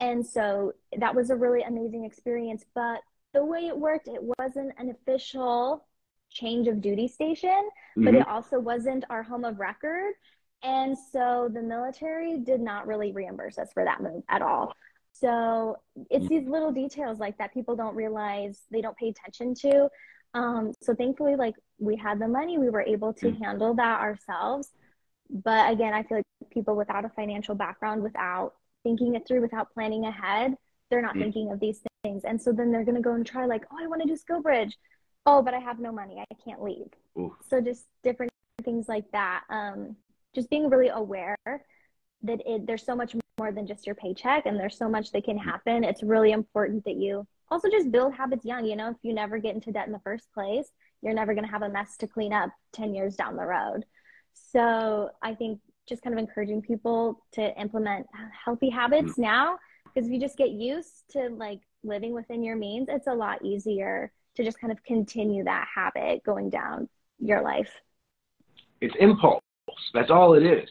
and 0.00 0.24
so 0.24 0.72
that 0.98 1.14
was 1.14 1.30
a 1.30 1.36
really 1.36 1.62
amazing 1.62 2.04
experience 2.04 2.64
but 2.74 3.00
the 3.34 3.44
way 3.44 3.66
it 3.66 3.78
worked 3.78 4.08
it 4.08 4.20
wasn't 4.38 4.72
an 4.78 4.90
official 4.90 5.86
change 6.30 6.66
of 6.68 6.80
duty 6.80 7.06
station 7.08 7.50
mm-hmm. 7.50 8.04
but 8.04 8.14
it 8.14 8.26
also 8.26 8.58
wasn't 8.58 9.04
our 9.10 9.22
home 9.22 9.44
of 9.44 9.58
record 9.58 10.12
and 10.62 10.96
so 11.12 11.48
the 11.52 11.62
military 11.62 12.38
did 12.38 12.60
not 12.60 12.86
really 12.86 13.12
reimburse 13.12 13.58
us 13.58 13.70
for 13.72 13.84
that 13.84 14.02
move 14.02 14.22
at 14.28 14.42
all 14.42 14.72
so 15.12 15.76
it's 16.10 16.26
mm. 16.26 16.28
these 16.28 16.48
little 16.48 16.72
details 16.72 17.18
like 17.18 17.36
that 17.38 17.52
people 17.54 17.76
don't 17.76 17.94
realize 17.94 18.62
they 18.70 18.80
don't 18.80 18.96
pay 18.96 19.08
attention 19.08 19.54
to 19.54 19.88
um, 20.34 20.72
so 20.82 20.94
thankfully 20.94 21.36
like 21.36 21.54
we 21.78 21.96
had 21.96 22.18
the 22.18 22.28
money 22.28 22.58
we 22.58 22.70
were 22.70 22.82
able 22.82 23.12
to 23.12 23.26
mm. 23.26 23.42
handle 23.42 23.74
that 23.74 24.00
ourselves 24.00 24.72
but 25.30 25.72
again, 25.72 25.94
I 25.94 26.02
feel 26.02 26.18
like 26.18 26.50
people 26.50 26.76
without 26.76 27.04
a 27.04 27.10
financial 27.10 27.54
background, 27.54 28.02
without 28.02 28.54
thinking 28.82 29.14
it 29.14 29.26
through, 29.26 29.42
without 29.42 29.72
planning 29.74 30.04
ahead, 30.04 30.54
they're 30.90 31.02
not 31.02 31.14
mm 31.14 31.20
thinking 31.20 31.52
of 31.52 31.60
these 31.60 31.80
things. 32.02 32.24
And 32.24 32.40
so 32.40 32.52
then 32.52 32.70
they're 32.70 32.84
going 32.84 32.94
to 32.94 33.02
go 33.02 33.12
and 33.12 33.26
try, 33.26 33.44
like, 33.44 33.64
oh, 33.70 33.76
I 33.80 33.86
want 33.86 34.02
to 34.02 34.08
do 34.08 34.16
Skillbridge. 34.16 34.72
Oh, 35.26 35.42
but 35.42 35.52
I 35.52 35.58
have 35.58 35.78
no 35.78 35.92
money. 35.92 36.18
I 36.18 36.34
can't 36.42 36.62
leave. 36.62 36.88
Ooh. 37.18 37.36
So 37.48 37.60
just 37.60 37.84
different 38.02 38.32
things 38.64 38.88
like 38.88 39.04
that. 39.12 39.42
Um, 39.50 39.96
just 40.34 40.48
being 40.48 40.70
really 40.70 40.88
aware 40.88 41.36
that 42.22 42.40
it, 42.46 42.66
there's 42.66 42.84
so 42.84 42.96
much 42.96 43.14
more 43.38 43.52
than 43.52 43.66
just 43.66 43.86
your 43.86 43.94
paycheck 43.94 44.46
and 44.46 44.58
there's 44.58 44.76
so 44.76 44.88
much 44.88 45.12
that 45.12 45.24
can 45.24 45.38
happen. 45.38 45.84
It's 45.84 46.02
really 46.02 46.32
important 46.32 46.84
that 46.84 46.96
you 46.96 47.26
also 47.50 47.68
just 47.70 47.90
build 47.90 48.14
habits 48.14 48.44
young. 48.44 48.64
You 48.64 48.76
know, 48.76 48.90
if 48.90 48.96
you 49.02 49.12
never 49.12 49.38
get 49.38 49.54
into 49.54 49.72
debt 49.72 49.86
in 49.86 49.92
the 49.92 50.00
first 50.00 50.32
place, 50.32 50.70
you're 51.02 51.14
never 51.14 51.34
going 51.34 51.44
to 51.44 51.50
have 51.50 51.62
a 51.62 51.68
mess 51.68 51.96
to 51.98 52.06
clean 52.06 52.32
up 52.32 52.50
10 52.72 52.94
years 52.94 53.14
down 53.14 53.36
the 53.36 53.44
road. 53.44 53.84
So 54.52 55.10
I 55.22 55.34
think 55.34 55.60
just 55.88 56.02
kind 56.02 56.12
of 56.14 56.18
encouraging 56.18 56.62
people 56.62 57.24
to 57.32 57.58
implement 57.60 58.06
healthy 58.44 58.70
habits 58.70 59.12
mm-hmm. 59.12 59.22
now 59.22 59.58
because 59.84 60.06
if 60.06 60.12
you 60.12 60.20
just 60.20 60.36
get 60.36 60.50
used 60.50 61.04
to 61.10 61.28
like 61.30 61.60
living 61.82 62.12
within 62.12 62.42
your 62.42 62.56
means, 62.56 62.88
it's 62.90 63.06
a 63.06 63.14
lot 63.14 63.44
easier 63.44 64.12
to 64.36 64.44
just 64.44 64.60
kind 64.60 64.72
of 64.72 64.82
continue 64.84 65.44
that 65.44 65.66
habit 65.74 66.22
going 66.24 66.50
down 66.50 66.88
your 67.18 67.42
life. 67.42 67.70
It's 68.80 68.94
impulse. 69.00 69.40
That's 69.92 70.10
all 70.10 70.34
it 70.34 70.44
is. 70.44 70.68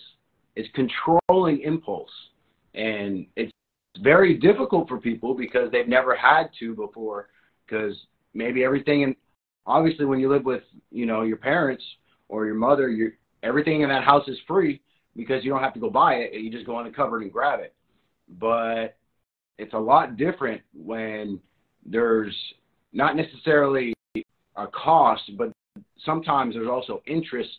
It's 0.55 0.69
controlling 0.73 1.61
impulse. 1.61 2.11
And 2.73 3.25
it's 3.35 3.51
very 3.99 4.35
difficult 4.35 4.87
for 4.87 4.99
people 4.99 5.33
because 5.33 5.71
they've 5.71 5.87
never 5.87 6.15
had 6.15 6.49
to 6.59 6.75
before 6.75 7.29
because 7.65 7.97
maybe 8.33 8.63
everything 8.63 9.03
and 9.03 9.15
obviously 9.65 10.05
when 10.05 10.19
you 10.19 10.29
live 10.29 10.45
with, 10.45 10.63
you 10.91 11.05
know, 11.05 11.23
your 11.23 11.37
parents 11.37 11.83
or 12.29 12.45
your 12.45 12.55
mother, 12.55 12.89
you 12.89 13.11
everything 13.43 13.81
in 13.81 13.89
that 13.89 14.03
house 14.03 14.27
is 14.27 14.37
free 14.47 14.81
because 15.15 15.43
you 15.43 15.51
don't 15.51 15.63
have 15.63 15.73
to 15.73 15.79
go 15.79 15.89
buy 15.89 16.15
it. 16.15 16.33
You 16.33 16.51
just 16.51 16.65
go 16.65 16.75
on 16.75 16.85
the 16.85 16.91
cupboard 16.91 17.23
and 17.23 17.31
grab 17.31 17.59
it. 17.59 17.73
But 18.39 18.97
it's 19.57 19.73
a 19.73 19.79
lot 19.79 20.17
different 20.17 20.61
when 20.73 21.39
there's 21.85 22.35
not 22.93 23.15
necessarily 23.15 23.93
a 24.55 24.67
cost, 24.67 25.31
but 25.37 25.51
sometimes 26.05 26.55
there's 26.55 26.67
also 26.67 27.01
interest 27.07 27.49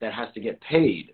that 0.00 0.12
has 0.12 0.28
to 0.34 0.40
get 0.40 0.60
paid. 0.60 1.12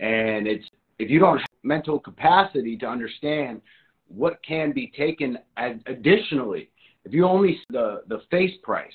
And 0.00 0.46
it's 0.46 0.66
if 0.98 1.10
you 1.10 1.18
don't 1.18 1.38
have 1.38 1.46
mental 1.62 1.98
capacity 1.98 2.76
to 2.78 2.86
understand 2.86 3.60
what 4.08 4.38
can 4.46 4.72
be 4.72 4.92
taken 4.96 5.38
additionally, 5.86 6.70
if 7.04 7.12
you 7.12 7.26
only 7.26 7.58
the, 7.70 8.02
the 8.08 8.22
face 8.30 8.54
price 8.62 8.92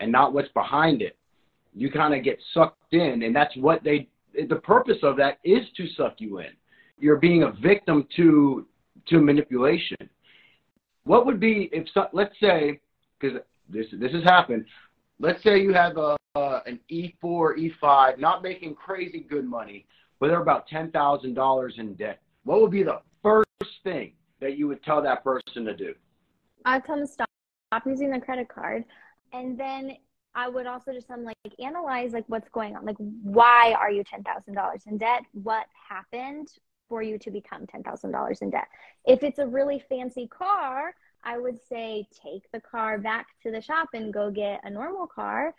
and 0.00 0.12
not 0.12 0.32
what's 0.32 0.50
behind 0.52 1.02
it, 1.02 1.16
you 1.74 1.90
kind 1.90 2.14
of 2.14 2.24
get 2.24 2.38
sucked 2.52 2.92
in, 2.92 3.22
and 3.22 3.34
that's 3.34 3.56
what 3.56 3.82
they. 3.84 4.08
The 4.48 4.56
purpose 4.56 4.98
of 5.02 5.16
that 5.16 5.38
is 5.44 5.66
to 5.76 5.88
suck 5.88 6.14
you 6.18 6.38
in. 6.38 6.50
You're 6.98 7.16
being 7.16 7.42
a 7.42 7.52
victim 7.52 8.06
to 8.16 8.66
to 9.08 9.20
manipulation. 9.20 9.96
What 11.04 11.26
would 11.26 11.40
be 11.40 11.68
if 11.72 11.88
let's 12.12 12.38
say 12.40 12.80
because 13.18 13.40
this 13.68 13.86
this 13.92 14.12
has 14.12 14.24
happened. 14.24 14.66
Let's 15.18 15.42
say 15.42 15.60
you 15.60 15.74
have 15.74 15.96
a, 15.98 16.16
uh, 16.34 16.60
an 16.66 16.80
E4, 16.90 17.72
E5, 17.82 18.18
not 18.18 18.42
making 18.42 18.74
crazy 18.74 19.20
good 19.20 19.44
money, 19.44 19.86
but 20.18 20.28
they're 20.28 20.42
about 20.42 20.66
ten 20.66 20.90
thousand 20.90 21.34
dollars 21.34 21.74
in 21.78 21.94
debt. 21.94 22.20
What 22.44 22.60
would 22.60 22.70
be 22.70 22.82
the 22.82 23.00
first 23.22 23.46
thing 23.84 24.12
that 24.40 24.56
you 24.56 24.66
would 24.68 24.82
tell 24.82 25.02
that 25.02 25.22
person 25.22 25.64
to 25.64 25.76
do? 25.76 25.94
I 26.64 26.80
tell 26.80 26.96
them 26.96 27.06
stop, 27.06 27.28
stop 27.68 27.86
using 27.86 28.10
the 28.10 28.20
credit 28.20 28.48
card, 28.48 28.84
and 29.32 29.58
then 29.58 29.96
I 30.34 30.48
would 30.48 30.66
also 30.66 30.92
just 30.92 31.10
um, 31.10 31.24
like 31.24 31.36
analyze 31.58 32.12
like 32.12 32.24
what's 32.28 32.48
going 32.48 32.76
on. 32.76 32.84
Like 32.84 32.96
why 32.98 33.74
are 33.78 33.90
you 33.90 34.04
ten 34.04 34.22
thousand 34.22 34.54
dollars 34.54 34.82
in 34.86 34.98
debt? 34.98 35.22
What 35.32 35.66
happened 35.88 36.48
for 36.88 37.02
you 37.02 37.18
to 37.18 37.30
become 37.30 37.66
ten 37.66 37.82
thousand 37.82 38.12
dollars 38.12 38.40
in 38.40 38.50
debt? 38.50 38.68
If 39.04 39.22
it's 39.22 39.38
a 39.38 39.46
really 39.46 39.82
fancy 39.88 40.28
car, 40.28 40.94
I 41.24 41.38
would 41.38 41.58
say 41.68 42.06
take 42.24 42.50
the 42.52 42.60
car 42.60 42.98
back 42.98 43.26
to 43.42 43.50
the 43.50 43.60
shop 43.60 43.88
and 43.92 44.12
go 44.12 44.30
get 44.30 44.60
a 44.64 44.70
normal 44.70 45.06
car. 45.06 45.54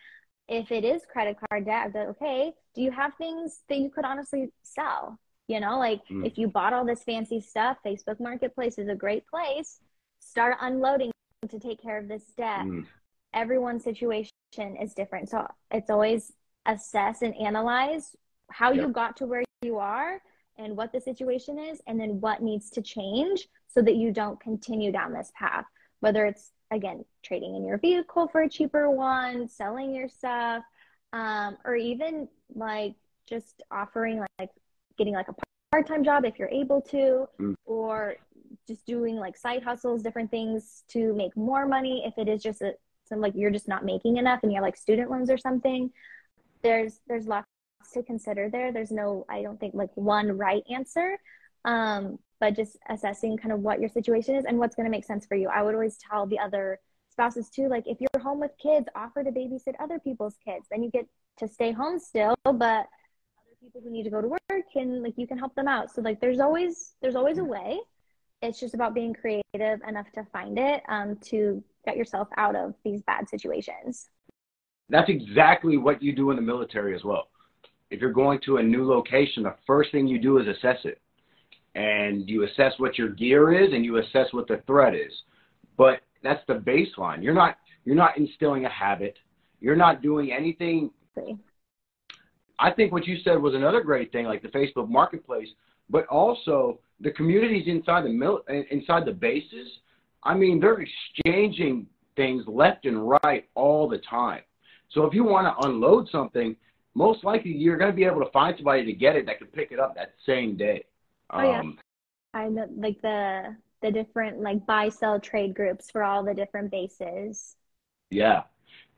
If 0.47 0.71
it 0.71 0.83
is 0.83 1.01
credit 1.11 1.37
card 1.49 1.65
debt, 1.65 1.87
I'd 1.87 1.93
be 1.93 1.99
okay. 1.99 2.53
Do 2.75 2.81
you 2.81 2.91
have 2.91 3.13
things 3.17 3.61
that 3.69 3.77
you 3.77 3.89
could 3.89 4.05
honestly 4.05 4.51
sell? 4.63 5.19
You 5.47 5.59
know, 5.59 5.77
like 5.79 6.01
mm. 6.09 6.25
if 6.25 6.37
you 6.37 6.47
bought 6.47 6.73
all 6.73 6.85
this 6.85 7.03
fancy 7.03 7.41
stuff, 7.41 7.77
Facebook 7.85 8.19
Marketplace 8.19 8.77
is 8.77 8.87
a 8.87 8.95
great 8.95 9.27
place. 9.27 9.79
Start 10.19 10.55
unloading 10.61 11.11
to 11.49 11.59
take 11.59 11.81
care 11.81 11.97
of 11.97 12.07
this 12.07 12.23
debt. 12.37 12.65
Mm. 12.65 12.85
Everyone's 13.33 13.83
situation 13.83 14.31
is 14.57 14.93
different. 14.93 15.29
So 15.29 15.47
it's 15.71 15.89
always 15.89 16.33
assess 16.65 17.21
and 17.21 17.35
analyze 17.35 18.15
how 18.51 18.71
yep. 18.71 18.81
you 18.81 18.91
got 18.91 19.17
to 19.17 19.25
where 19.25 19.43
you 19.61 19.77
are 19.77 20.21
and 20.57 20.75
what 20.75 20.91
the 20.91 20.99
situation 20.99 21.57
is, 21.57 21.81
and 21.87 21.99
then 21.99 22.19
what 22.21 22.41
needs 22.41 22.69
to 22.71 22.81
change 22.81 23.47
so 23.67 23.81
that 23.81 23.95
you 23.95 24.11
don't 24.11 24.39
continue 24.39 24.91
down 24.91 25.13
this 25.13 25.31
path. 25.37 25.65
Whether 26.01 26.25
it's 26.25 26.51
again 26.71 27.05
trading 27.23 27.55
in 27.55 27.65
your 27.65 27.77
vehicle 27.77 28.27
for 28.27 28.41
a 28.41 28.49
cheaper 28.49 28.89
one, 28.89 29.47
selling 29.47 29.95
your 29.95 30.09
stuff, 30.09 30.63
um, 31.13 31.57
or 31.65 31.75
even 31.75 32.27
like 32.53 32.95
just 33.27 33.63
offering 33.71 34.23
like 34.39 34.49
getting 34.97 35.13
like 35.13 35.29
a 35.29 35.35
part-time 35.71 36.03
job 36.03 36.25
if 36.25 36.37
you're 36.37 36.49
able 36.49 36.81
to, 36.81 37.27
mm. 37.39 37.55
or 37.65 38.15
just 38.67 38.85
doing 38.85 39.15
like 39.15 39.37
side 39.37 39.63
hustles, 39.63 40.03
different 40.03 40.29
things 40.29 40.83
to 40.89 41.13
make 41.13 41.35
more 41.37 41.65
money 41.65 42.03
if 42.05 42.13
it 42.17 42.27
is 42.27 42.43
just 42.43 42.61
a 42.61 42.73
like 43.19 43.33
you're 43.35 43.51
just 43.51 43.67
not 43.67 43.83
making 43.83 44.17
enough 44.17 44.39
and 44.43 44.51
you 44.51 44.55
have 44.55 44.63
like 44.63 44.77
student 44.77 45.11
loans 45.11 45.29
or 45.29 45.37
something 45.37 45.91
there's 46.61 47.01
there's 47.07 47.27
lots 47.27 47.47
to 47.93 48.03
consider 48.03 48.49
there. 48.49 48.71
There's 48.71 48.91
no 48.91 49.25
i 49.29 49.41
don't 49.41 49.59
think 49.59 49.73
like 49.73 49.89
one 49.95 50.37
right 50.37 50.63
answer 50.71 51.17
um, 51.63 52.17
but 52.39 52.55
just 52.55 52.77
assessing 52.89 53.37
kind 53.37 53.51
of 53.51 53.59
what 53.59 53.79
your 53.79 53.89
situation 53.89 54.35
is 54.35 54.45
and 54.45 54.57
what's 54.57 54.75
going 54.75 54.85
to 54.85 54.89
make 54.89 55.05
sense 55.05 55.27
for 55.27 55.35
you. 55.35 55.47
I 55.47 55.61
would 55.61 55.75
always 55.75 55.97
tell 55.97 56.25
the 56.25 56.39
other 56.39 56.79
spouses 57.09 57.49
too 57.49 57.67
like 57.67 57.83
if 57.87 57.97
you're 57.99 58.21
home 58.21 58.39
with 58.39 58.51
kids 58.57 58.87
offer 58.95 59.23
to 59.23 59.31
babysit 59.31 59.73
other 59.79 59.99
people's 59.99 60.37
kids. 60.43 60.67
Then 60.71 60.81
you 60.81 60.89
get 60.89 61.05
to 61.37 61.47
stay 61.47 61.71
home 61.71 61.99
still 61.99 62.35
but 62.43 62.53
other 62.53 62.87
people 63.61 63.81
who 63.83 63.91
need 63.91 64.03
to 64.03 64.09
go 64.09 64.21
to 64.21 64.27
work 64.27 64.65
and 64.75 65.03
like 65.03 65.13
you 65.17 65.27
can 65.27 65.37
help 65.37 65.53
them 65.55 65.67
out. 65.67 65.93
So 65.93 66.01
like 66.01 66.19
there's 66.19 66.39
always 66.39 66.93
there's 67.01 67.15
always 67.15 67.37
a 67.37 67.43
way. 67.43 67.79
It's 68.41 68.59
just 68.59 68.73
about 68.73 68.95
being 68.95 69.13
creative 69.13 69.81
enough 69.87 70.11
to 70.13 70.23
find 70.31 70.57
it 70.57 70.81
um, 70.87 71.17
to 71.25 71.63
get 71.85 71.97
yourself 71.97 72.27
out 72.37 72.55
of 72.55 72.73
these 72.83 73.01
bad 73.03 73.27
situations. 73.29 74.09
That's 74.89 75.09
exactly 75.09 75.77
what 75.77 76.01
you 76.01 76.13
do 76.13 76.29
in 76.31 76.35
the 76.35 76.41
military 76.41 76.95
as 76.95 77.03
well. 77.03 77.29
If 77.89 77.99
you're 78.01 78.11
going 78.13 78.39
to 78.45 78.57
a 78.57 78.63
new 78.63 78.85
location, 78.87 79.43
the 79.43 79.55
first 79.65 79.91
thing 79.91 80.07
you 80.07 80.19
do 80.19 80.37
is 80.37 80.47
assess 80.47 80.77
it. 80.85 80.99
and 81.73 82.27
you 82.29 82.43
assess 82.43 82.73
what 82.77 82.97
your 82.97 83.09
gear 83.09 83.53
is 83.53 83.73
and 83.73 83.85
you 83.85 83.97
assess 83.97 84.27
what 84.31 84.47
the 84.47 84.61
threat 84.67 84.93
is. 84.93 85.13
But 85.77 86.01
that's 86.21 86.45
the 86.47 86.55
baseline. 86.55 87.23
You're 87.23 87.33
not 87.33 87.57
you're 87.85 87.95
not 87.95 88.17
instilling 88.17 88.65
a 88.65 88.69
habit. 88.69 89.17
You're 89.61 89.75
not 89.77 90.01
doing 90.01 90.31
anything. 90.31 90.91
I 92.59 92.71
think 92.71 92.91
what 92.91 93.07
you 93.07 93.17
said 93.23 93.41
was 93.41 93.55
another 93.55 93.81
great 93.81 94.11
thing, 94.11 94.25
like 94.25 94.41
the 94.41 94.49
Facebook 94.49 94.89
Marketplace, 94.89 95.47
but 95.89 96.05
also 96.07 96.79
the 96.99 97.11
communities 97.11 97.67
inside 97.67 98.03
the 98.03 98.09
mil- 98.09 98.43
inside 98.69 99.05
the 99.05 99.13
bases. 99.13 99.67
I 100.23 100.33
mean, 100.35 100.59
they're 100.59 100.81
exchanging 100.81 101.87
things 102.15 102.43
left 102.47 102.85
and 102.85 103.09
right 103.23 103.45
all 103.55 103.89
the 103.89 103.97
time. 103.99 104.41
So 104.89 105.05
if 105.05 105.13
you 105.13 105.23
want 105.23 105.47
to 105.47 105.67
unload 105.67 106.09
something, 106.09 106.55
most 106.93 107.23
likely 107.23 107.51
you're 107.51 107.77
going 107.77 107.91
to 107.91 107.95
be 107.95 108.03
able 108.03 108.23
to 108.23 108.31
find 108.31 108.55
somebody 108.57 108.85
to 108.85 108.93
get 108.93 109.15
it 109.15 109.25
that 109.25 109.37
can 109.37 109.47
pick 109.47 109.71
it 109.71 109.79
up 109.79 109.95
that 109.95 110.13
same 110.25 110.57
day. 110.57 110.83
Oh 111.29 111.41
yeah, 111.41 111.59
um, 111.59 111.79
I 112.33 112.49
know 112.49 112.67
like 112.75 113.01
the 113.01 113.55
the 113.81 113.91
different 113.91 114.41
like 114.41 114.65
buy 114.65 114.89
sell 114.89 115.19
trade 115.19 115.55
groups 115.55 115.89
for 115.89 116.03
all 116.03 116.23
the 116.23 116.33
different 116.33 116.71
bases. 116.71 117.55
Yeah, 118.09 118.43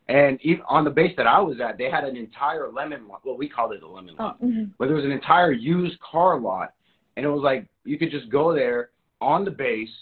and 0.08 0.40
even 0.42 0.64
on 0.68 0.84
the 0.84 0.90
base 0.90 1.14
that 1.18 1.28
I 1.28 1.40
was 1.40 1.60
at, 1.62 1.78
they 1.78 1.90
had 1.90 2.04
an 2.04 2.18
entire 2.18 2.72
lemon 2.72 3.08
lot. 3.08 3.22
Well, 3.24 3.38
we 3.38 3.48
called 3.48 3.74
it 3.74 3.84
a 3.84 3.88
lemon 3.88 4.16
lot, 4.16 4.38
oh, 4.42 4.46
mm-hmm. 4.46 4.64
but 4.80 4.88
there 4.88 4.96
was 4.96 5.06
an 5.06 5.12
entire 5.12 5.52
used 5.52 6.00
car 6.00 6.40
lot, 6.40 6.74
and 7.16 7.26
it 7.26 7.30
was 7.30 7.44
like 7.44 7.68
you 7.86 8.00
could 8.00 8.10
just 8.10 8.30
go 8.30 8.54
there 8.54 8.90
on 9.22 9.46
the 9.46 9.52
base, 9.52 9.94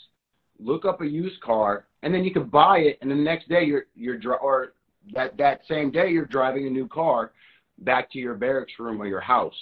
look 0.62 0.86
up 0.86 1.02
a 1.02 1.08
used 1.08 1.42
car, 1.42 1.88
and 2.04 2.14
then 2.14 2.24
you 2.24 2.32
can 2.32 2.46
buy 2.46 2.80
it, 2.80 2.98
and 3.02 3.10
the 3.10 3.16
next 3.16 3.50
day 3.50 3.64
you're 3.64 3.86
you're 3.96 4.38
or 4.38 4.74
that 5.14 5.38
that 5.38 5.62
same 5.68 5.92
day 5.92 6.10
you're 6.10 6.26
driving 6.26 6.68
a 6.68 6.70
new 6.70 6.88
car 6.88 7.32
back 7.80 8.12
to 8.12 8.20
your 8.20 8.36
barracks 8.36 8.74
room 8.80 9.02
or 9.02 9.08
your 9.08 9.22
house. 9.22 9.56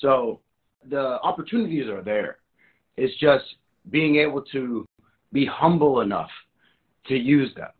So 0.00 0.40
the 0.88 1.20
opportunities 1.22 1.88
are 1.88 2.02
there. 2.02 2.38
It's 2.96 3.16
just 3.18 3.44
being 3.90 4.16
able 4.16 4.42
to 4.52 4.84
be 5.32 5.46
humble 5.46 6.00
enough 6.00 6.30
to 7.06 7.16
use 7.16 7.54
them. 7.54 7.70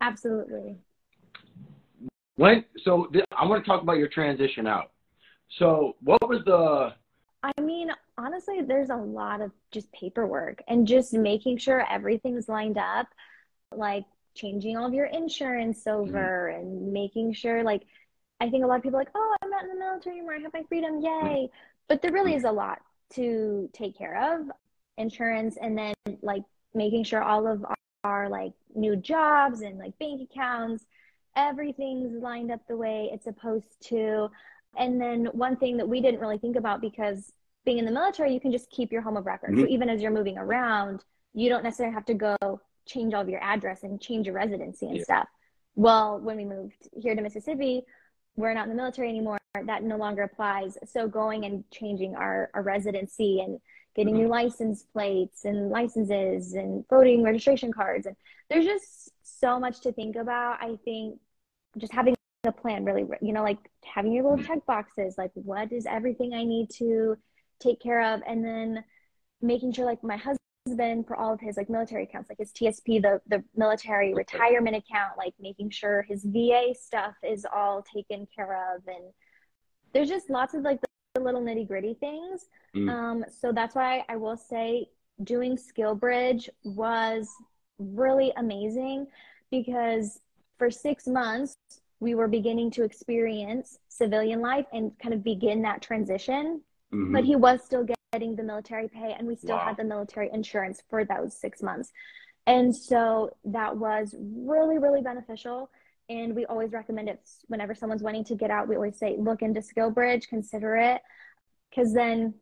Absolutely. 0.00 0.76
When 2.36 2.64
so 2.84 3.08
th- 3.12 3.24
I 3.36 3.46
want 3.46 3.64
to 3.64 3.68
talk 3.68 3.82
about 3.82 3.96
your 3.96 4.08
transition 4.08 4.66
out. 4.66 4.92
So 5.58 5.96
what 6.02 6.28
was 6.28 6.42
the 6.44 6.90
I 7.56 7.60
mean, 7.60 7.90
honestly, 8.18 8.62
there's 8.62 8.90
a 8.90 8.96
lot 8.96 9.40
of 9.40 9.52
just 9.70 9.92
paperwork 9.92 10.62
and 10.68 10.86
just 10.86 11.12
making 11.12 11.58
sure 11.58 11.84
everything's 11.90 12.48
lined 12.48 12.78
up, 12.78 13.06
like 13.72 14.04
changing 14.34 14.76
all 14.76 14.86
of 14.86 14.94
your 14.94 15.06
insurance 15.06 15.84
mm-hmm. 15.84 16.00
over 16.00 16.52
mm-hmm. 16.52 16.60
and 16.60 16.92
making 16.92 17.32
sure 17.34 17.62
like 17.62 17.82
I 18.40 18.50
think 18.50 18.64
a 18.64 18.66
lot 18.66 18.76
of 18.76 18.82
people 18.82 18.98
are 18.98 19.02
like, 19.02 19.12
oh, 19.14 19.36
I'm 19.42 19.50
not 19.50 19.64
in 19.64 19.70
the 19.70 19.76
military 19.76 20.16
anymore. 20.16 20.34
I 20.34 20.40
have 20.40 20.52
my 20.52 20.62
freedom. 20.68 21.00
Yay. 21.00 21.10
Mm-hmm. 21.10 21.56
But 21.88 22.02
there 22.02 22.12
really 22.12 22.34
is 22.34 22.44
a 22.44 22.52
lot 22.52 22.80
to 23.14 23.70
take 23.72 23.96
care 23.96 24.34
of 24.34 24.50
insurance 24.98 25.56
and 25.60 25.78
then 25.78 25.94
like 26.22 26.42
making 26.74 27.04
sure 27.04 27.22
all 27.22 27.46
of 27.46 27.64
our, 27.64 27.76
our 28.04 28.28
like 28.28 28.52
new 28.74 28.96
jobs 28.96 29.60
and 29.60 29.78
like 29.78 29.98
bank 29.98 30.20
accounts, 30.30 30.84
everything's 31.36 32.20
lined 32.22 32.50
up 32.50 32.60
the 32.68 32.76
way 32.76 33.10
it's 33.12 33.24
supposed 33.24 33.80
to. 33.88 34.28
And 34.78 35.00
then 35.00 35.26
one 35.32 35.56
thing 35.56 35.76
that 35.78 35.88
we 35.88 36.00
didn't 36.00 36.20
really 36.20 36.38
think 36.38 36.56
about 36.56 36.80
because 36.80 37.32
being 37.64 37.78
in 37.78 37.84
the 37.84 37.90
military, 37.90 38.32
you 38.32 38.40
can 38.40 38.52
just 38.52 38.70
keep 38.70 38.92
your 38.92 39.02
home 39.02 39.16
of 39.16 39.26
record. 39.26 39.50
Mm-hmm. 39.50 39.62
So 39.62 39.68
even 39.68 39.88
as 39.88 40.00
you're 40.00 40.10
moving 40.10 40.38
around, 40.38 41.04
you 41.34 41.48
don't 41.48 41.64
necessarily 41.64 41.94
have 41.94 42.06
to 42.06 42.14
go 42.14 42.60
change 42.86 43.12
all 43.12 43.20
of 43.20 43.28
your 43.28 43.42
address 43.42 43.82
and 43.82 44.00
change 44.00 44.26
your 44.26 44.34
residency 44.34 44.86
and 44.86 44.96
yeah. 44.96 45.02
stuff. 45.02 45.28
Well, 45.74 46.20
when 46.20 46.36
we 46.36 46.44
moved 46.44 46.88
here 46.96 47.14
to 47.14 47.20
Mississippi, 47.20 47.82
we're 48.36 48.54
not 48.54 48.64
in 48.64 48.70
the 48.70 48.76
military 48.76 49.08
anymore. 49.08 49.38
That 49.64 49.82
no 49.82 49.96
longer 49.96 50.22
applies. 50.22 50.78
So 50.86 51.08
going 51.08 51.44
and 51.44 51.64
changing 51.70 52.14
our, 52.14 52.50
our 52.54 52.62
residency 52.62 53.40
and 53.40 53.58
getting 53.94 54.14
mm-hmm. 54.14 54.24
new 54.24 54.28
license 54.28 54.82
plates 54.82 55.44
and 55.44 55.70
licenses 55.70 56.52
and 56.52 56.84
voting 56.88 57.22
registration 57.22 57.72
cards. 57.72 58.06
And 58.06 58.16
there's 58.48 58.64
just 58.64 59.10
so 59.22 59.58
much 59.58 59.80
to 59.80 59.92
think 59.92 60.16
about. 60.16 60.62
I 60.62 60.76
think 60.84 61.18
just 61.78 61.92
having 61.92 62.15
a 62.46 62.52
plan 62.52 62.84
really, 62.84 63.04
you 63.20 63.32
know, 63.32 63.42
like 63.42 63.58
having 63.84 64.12
your 64.12 64.24
little 64.24 64.44
check 64.44 64.64
boxes, 64.66 65.16
like 65.18 65.30
what 65.34 65.72
is 65.72 65.86
everything 65.86 66.34
I 66.34 66.44
need 66.44 66.70
to 66.78 67.16
take 67.60 67.80
care 67.80 68.14
of? 68.14 68.20
And 68.26 68.44
then 68.44 68.84
making 69.40 69.72
sure 69.72 69.84
like 69.84 70.02
my 70.02 70.16
husband 70.16 71.06
for 71.06 71.16
all 71.16 71.32
of 71.32 71.40
his 71.40 71.56
like 71.56 71.70
military 71.70 72.04
accounts, 72.04 72.28
like 72.28 72.38
his 72.38 72.52
TSP, 72.52 73.02
the 73.02 73.20
the 73.28 73.42
military 73.54 74.14
retirement 74.14 74.76
account, 74.76 75.12
like 75.16 75.34
making 75.40 75.70
sure 75.70 76.02
his 76.02 76.24
VA 76.24 76.74
stuff 76.74 77.14
is 77.22 77.46
all 77.54 77.82
taken 77.94 78.26
care 78.34 78.74
of, 78.74 78.82
and 78.86 79.12
there's 79.92 80.08
just 80.08 80.30
lots 80.30 80.54
of 80.54 80.62
like 80.62 80.80
the, 80.80 80.86
the 81.14 81.20
little 81.20 81.40
nitty 81.40 81.66
gritty 81.68 81.94
things. 81.94 82.46
Mm. 82.74 82.90
Um, 82.90 83.24
so 83.40 83.52
that's 83.52 83.74
why 83.74 84.04
I 84.08 84.16
will 84.16 84.36
say 84.36 84.88
doing 85.22 85.56
SkillBridge 85.56 86.48
was 86.64 87.28
really 87.78 88.32
amazing 88.36 89.06
because 89.50 90.20
for 90.58 90.70
six 90.70 91.06
months 91.06 91.54
we 92.00 92.14
were 92.14 92.28
beginning 92.28 92.70
to 92.72 92.84
experience 92.84 93.78
civilian 93.88 94.40
life 94.40 94.66
and 94.72 94.92
kind 95.02 95.14
of 95.14 95.24
begin 95.24 95.62
that 95.62 95.82
transition. 95.82 96.60
Mm-hmm. 96.92 97.12
But 97.12 97.24
he 97.24 97.36
was 97.36 97.64
still 97.64 97.86
getting 98.12 98.36
the 98.36 98.42
military 98.42 98.88
pay 98.88 99.14
and 99.18 99.26
we 99.26 99.36
still 99.36 99.56
wow. 99.56 99.64
had 99.64 99.76
the 99.76 99.84
military 99.84 100.30
insurance 100.32 100.82
for 100.88 101.04
those 101.04 101.38
six 101.38 101.62
months. 101.62 101.92
And 102.46 102.74
so 102.74 103.30
that 103.44 103.76
was 103.76 104.14
really, 104.18 104.78
really 104.78 105.02
beneficial. 105.02 105.70
And 106.08 106.36
we 106.36 106.46
always 106.46 106.70
recommend 106.72 107.08
it 107.08 107.20
whenever 107.48 107.74
someone's 107.74 108.02
wanting 108.02 108.24
to 108.24 108.36
get 108.36 108.50
out, 108.50 108.68
we 108.68 108.76
always 108.76 108.98
say, 108.98 109.16
look 109.18 109.42
into 109.42 109.60
SkillBridge, 109.60 110.28
consider 110.28 110.76
it. 110.76 111.02
Because 111.70 111.92
then 111.92 112.34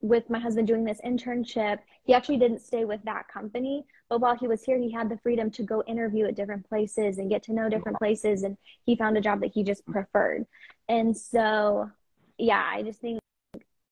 with 0.00 0.30
my 0.30 0.38
husband 0.38 0.66
doing 0.66 0.84
this 0.84 1.00
internship, 1.04 1.78
he 2.04 2.14
actually 2.14 2.38
didn't 2.38 2.60
stay 2.60 2.84
with 2.84 3.02
that 3.04 3.28
company. 3.28 3.84
But 4.08 4.20
while 4.20 4.36
he 4.36 4.48
was 4.48 4.62
here, 4.62 4.78
he 4.78 4.90
had 4.90 5.08
the 5.08 5.18
freedom 5.18 5.50
to 5.52 5.62
go 5.62 5.82
interview 5.86 6.26
at 6.26 6.36
different 6.36 6.68
places 6.68 7.18
and 7.18 7.28
get 7.28 7.42
to 7.44 7.52
know 7.52 7.68
different 7.68 7.98
places. 7.98 8.42
And 8.42 8.56
he 8.84 8.96
found 8.96 9.16
a 9.16 9.20
job 9.20 9.40
that 9.40 9.52
he 9.52 9.62
just 9.62 9.84
preferred. 9.86 10.46
And 10.88 11.16
so, 11.16 11.90
yeah, 12.38 12.66
I 12.66 12.82
just 12.82 13.00
think 13.00 13.20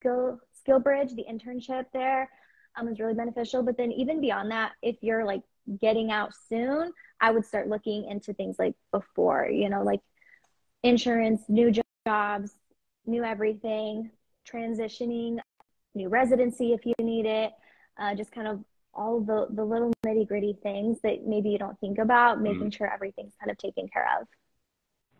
go 0.02 0.40
SkillBridge, 0.66 1.14
the 1.14 1.26
internship 1.30 1.86
there 1.92 2.30
um, 2.76 2.88
is 2.88 2.98
really 2.98 3.14
beneficial. 3.14 3.62
But 3.62 3.76
then 3.76 3.92
even 3.92 4.20
beyond 4.20 4.50
that, 4.50 4.72
if 4.82 4.96
you're 5.02 5.24
like 5.24 5.42
getting 5.80 6.10
out 6.10 6.32
soon, 6.48 6.92
I 7.20 7.30
would 7.30 7.44
start 7.44 7.68
looking 7.68 8.06
into 8.08 8.32
things 8.32 8.56
like 8.58 8.74
before, 8.92 9.48
you 9.48 9.68
know, 9.68 9.82
like 9.82 10.00
insurance, 10.82 11.42
new 11.48 11.72
jobs, 12.06 12.52
new 13.06 13.24
everything, 13.24 14.10
transitioning, 14.50 15.38
new 15.94 16.08
residency 16.08 16.72
if 16.72 16.84
you 16.84 16.94
need 17.00 17.26
it, 17.26 17.52
uh, 17.98 18.14
just 18.14 18.32
kind 18.32 18.46
of 18.46 18.64
all 18.94 19.20
the, 19.20 19.46
the 19.50 19.64
little 19.64 19.92
nitty 20.04 20.26
gritty 20.26 20.56
things 20.62 20.98
that 21.02 21.26
maybe 21.26 21.50
you 21.50 21.58
don't 21.58 21.78
think 21.80 21.98
about, 21.98 22.36
mm-hmm. 22.36 22.44
making 22.44 22.70
mm. 22.70 22.76
sure 22.76 22.92
everything's 22.92 23.34
kind 23.40 23.50
of 23.50 23.58
taken 23.58 23.88
care 23.88 24.08
of. 24.20 24.26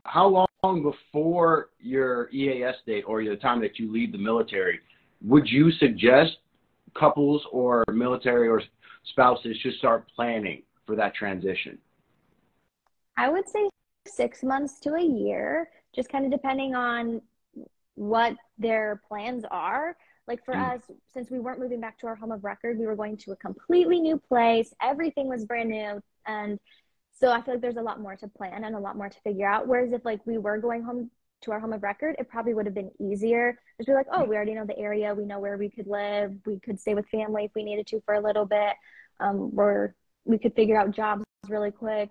How 0.04 0.46
long 0.62 0.82
before 0.82 1.70
your 1.78 2.30
EAS 2.30 2.76
date 2.86 3.04
or 3.06 3.22
the 3.22 3.36
time 3.36 3.60
that 3.60 3.78
you 3.78 3.92
leave 3.92 4.12
the 4.12 4.18
military 4.18 4.80
would 5.22 5.48
you 5.50 5.70
suggest 5.72 6.38
couples 6.94 7.44
or 7.50 7.84
military 7.92 8.48
or 8.48 8.62
spouses 9.04 9.56
should 9.58 9.74
start 9.74 10.06
planning 10.14 10.62
for 10.86 10.96
that 10.96 11.14
transition? 11.14 11.78
I 13.16 13.28
would 13.28 13.48
say 13.48 13.68
six 14.06 14.42
months 14.42 14.78
to 14.80 14.94
a 14.94 15.02
year, 15.02 15.68
just 15.94 16.08
kind 16.08 16.24
of 16.24 16.30
depending 16.30 16.74
on 16.74 17.20
what 17.94 18.34
their 18.58 19.02
plans 19.08 19.44
are. 19.50 19.96
Like 20.28 20.44
for 20.44 20.54
mm. 20.54 20.74
us, 20.74 20.82
since 21.12 21.30
we 21.30 21.40
weren't 21.40 21.58
moving 21.58 21.80
back 21.80 21.98
to 22.00 22.06
our 22.06 22.14
home 22.14 22.30
of 22.30 22.44
record, 22.44 22.78
we 22.78 22.86
were 22.86 22.94
going 22.94 23.16
to 23.16 23.32
a 23.32 23.36
completely 23.36 23.98
new 23.98 24.18
place. 24.18 24.72
Everything 24.80 25.26
was 25.26 25.46
brand 25.46 25.70
new. 25.70 26.00
And 26.26 26.60
so 27.18 27.32
I 27.32 27.40
feel 27.40 27.54
like 27.54 27.62
there's 27.62 27.78
a 27.78 27.82
lot 27.82 28.00
more 28.00 28.14
to 28.14 28.28
plan 28.28 28.62
and 28.62 28.76
a 28.76 28.78
lot 28.78 28.96
more 28.96 29.08
to 29.08 29.20
figure 29.22 29.48
out. 29.48 29.66
Whereas 29.66 29.92
if 29.92 30.04
like 30.04 30.20
we 30.26 30.38
were 30.38 30.58
going 30.58 30.82
home 30.82 31.10
to 31.42 31.52
our 31.52 31.60
home 31.60 31.72
of 31.72 31.82
record, 31.82 32.14
it 32.18 32.28
probably 32.28 32.52
would 32.52 32.66
have 32.66 32.74
been 32.74 32.90
easier. 33.00 33.58
Just 33.78 33.88
be 33.88 33.94
like, 33.94 34.06
oh, 34.12 34.24
we 34.24 34.36
already 34.36 34.54
know 34.54 34.66
the 34.66 34.78
area. 34.78 35.14
We 35.14 35.24
know 35.24 35.40
where 35.40 35.56
we 35.56 35.70
could 35.70 35.86
live. 35.86 36.34
We 36.44 36.60
could 36.60 36.78
stay 36.78 36.94
with 36.94 37.08
family 37.08 37.46
if 37.46 37.52
we 37.54 37.64
needed 37.64 37.86
to 37.88 38.02
for 38.04 38.14
a 38.14 38.20
little 38.20 38.44
bit. 38.44 38.74
Um, 39.20 39.52
or 39.56 39.94
we 40.24 40.38
could 40.38 40.54
figure 40.54 40.78
out 40.78 40.90
jobs 40.90 41.24
really 41.48 41.70
quick. 41.70 42.10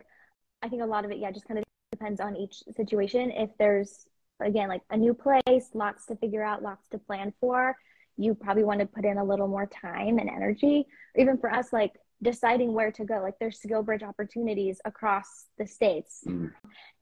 I 0.64 0.70
think 0.70 0.82
a 0.82 0.86
lot 0.86 1.06
of 1.06 1.12
it, 1.12 1.20
yeah, 1.20 1.32
just 1.32 1.48
kind 1.48 1.60
of 1.60 1.64
depends 1.92 2.20
on 2.20 2.36
each 2.36 2.64
situation. 2.76 3.32
If 3.32 3.52
there's, 3.60 4.08
again, 4.40 4.70
like 4.70 4.82
a 4.90 4.98
new 4.98 5.14
place, 5.14 5.70
lots 5.74 6.08
to 6.08 6.16
figure 6.16 6.44
out, 6.44 6.64
lots 6.64 6.88
to 6.90 6.98
plan 6.98 7.32
for, 7.40 7.76
you 8.18 8.36
probably 8.36 8.64
want 8.64 8.80
to 8.80 8.86
put 8.86 9.06
in 9.06 9.18
a 9.18 9.24
little 9.24 9.48
more 9.48 9.68
time 9.68 10.18
and 10.18 10.30
energy. 10.30 10.86
Or 11.16 11.22
even 11.22 11.38
for 11.38 11.52
us, 11.52 11.72
like 11.72 11.94
deciding 12.22 12.74
where 12.74 12.92
to 12.92 13.06
go. 13.06 13.20
Like 13.22 13.36
there's 13.40 13.60
skill 13.60 13.84
bridge 13.84 14.04
opportunities 14.04 14.82
across 14.86 15.46
the 15.58 15.68
states. 15.68 16.24
Mm. 16.28 16.52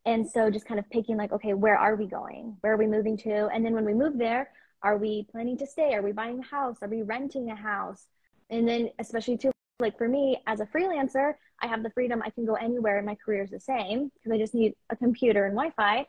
And 0.06 0.30
so 0.30 0.50
just 0.50 0.68
kind 0.68 0.80
of 0.80 0.90
picking 0.90 1.18
like, 1.18 1.32
okay, 1.32 1.54
where 1.54 1.78
are 1.78 1.96
we 1.96 2.06
going? 2.06 2.58
Where 2.62 2.74
are 2.74 2.78
we 2.78 2.88
moving 2.88 3.18
to? 3.18 3.48
And 3.48 3.66
then 3.66 3.74
when 3.74 3.86
we 3.86 3.94
move 3.94 4.18
there, 4.18 4.52
are 4.84 4.98
we 4.98 5.26
planning 5.32 5.58
to 5.58 5.66
stay? 5.66 5.94
Are 5.94 6.02
we 6.02 6.12
buying 6.12 6.40
a 6.40 6.44
house? 6.44 6.78
Are 6.82 6.90
we 6.90 7.02
renting 7.02 7.50
a 7.50 7.56
house? 7.56 8.06
And 8.50 8.68
then 8.68 8.90
especially 9.00 9.38
too, 9.38 9.52
like 9.80 9.98
for 9.98 10.08
me 10.08 10.38
as 10.48 10.60
a 10.60 10.66
freelancer, 10.66 11.34
I 11.62 11.68
have 11.68 11.82
the 11.82 11.90
freedom. 11.90 12.22
I 12.24 12.30
can 12.30 12.46
go 12.46 12.56
anywhere 12.56 12.98
and 12.98 13.06
my 13.06 13.16
career 13.16 13.44
is 13.44 13.50
the 13.50 13.60
same 13.60 14.12
because 14.14 14.32
I 14.32 14.38
just 14.38 14.54
need 14.54 14.74
a 14.90 14.96
computer 14.96 15.46
and 15.46 15.56
Wi-Fi. 15.56 16.06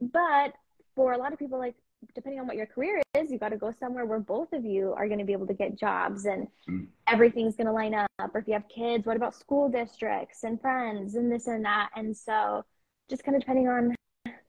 But 0.00 0.52
for 0.94 1.12
a 1.12 1.18
lot 1.18 1.32
of 1.32 1.38
people, 1.38 1.58
like 1.58 1.76
depending 2.14 2.40
on 2.40 2.46
what 2.46 2.56
your 2.56 2.66
career 2.66 3.00
is, 3.14 3.30
you 3.30 3.38
got 3.38 3.50
to 3.50 3.56
go 3.56 3.72
somewhere 3.78 4.06
where 4.06 4.20
both 4.20 4.52
of 4.52 4.64
you 4.64 4.94
are 4.96 5.06
going 5.06 5.18
to 5.18 5.24
be 5.24 5.32
able 5.32 5.46
to 5.46 5.54
get 5.54 5.78
jobs 5.78 6.24
and 6.26 6.48
Mm. 6.68 6.86
everything's 7.06 7.56
going 7.56 7.66
to 7.66 7.72
line 7.72 7.94
up. 7.94 8.08
Or 8.34 8.38
if 8.40 8.46
you 8.46 8.54
have 8.54 8.68
kids, 8.68 9.06
what 9.06 9.16
about 9.16 9.34
school 9.34 9.68
districts 9.68 10.44
and 10.44 10.60
friends 10.60 11.14
and 11.14 11.30
this 11.30 11.46
and 11.46 11.64
that? 11.64 11.90
And 11.96 12.16
so, 12.16 12.64
just 13.08 13.24
kind 13.24 13.34
of 13.36 13.42
depending 13.42 13.68
on 13.68 13.94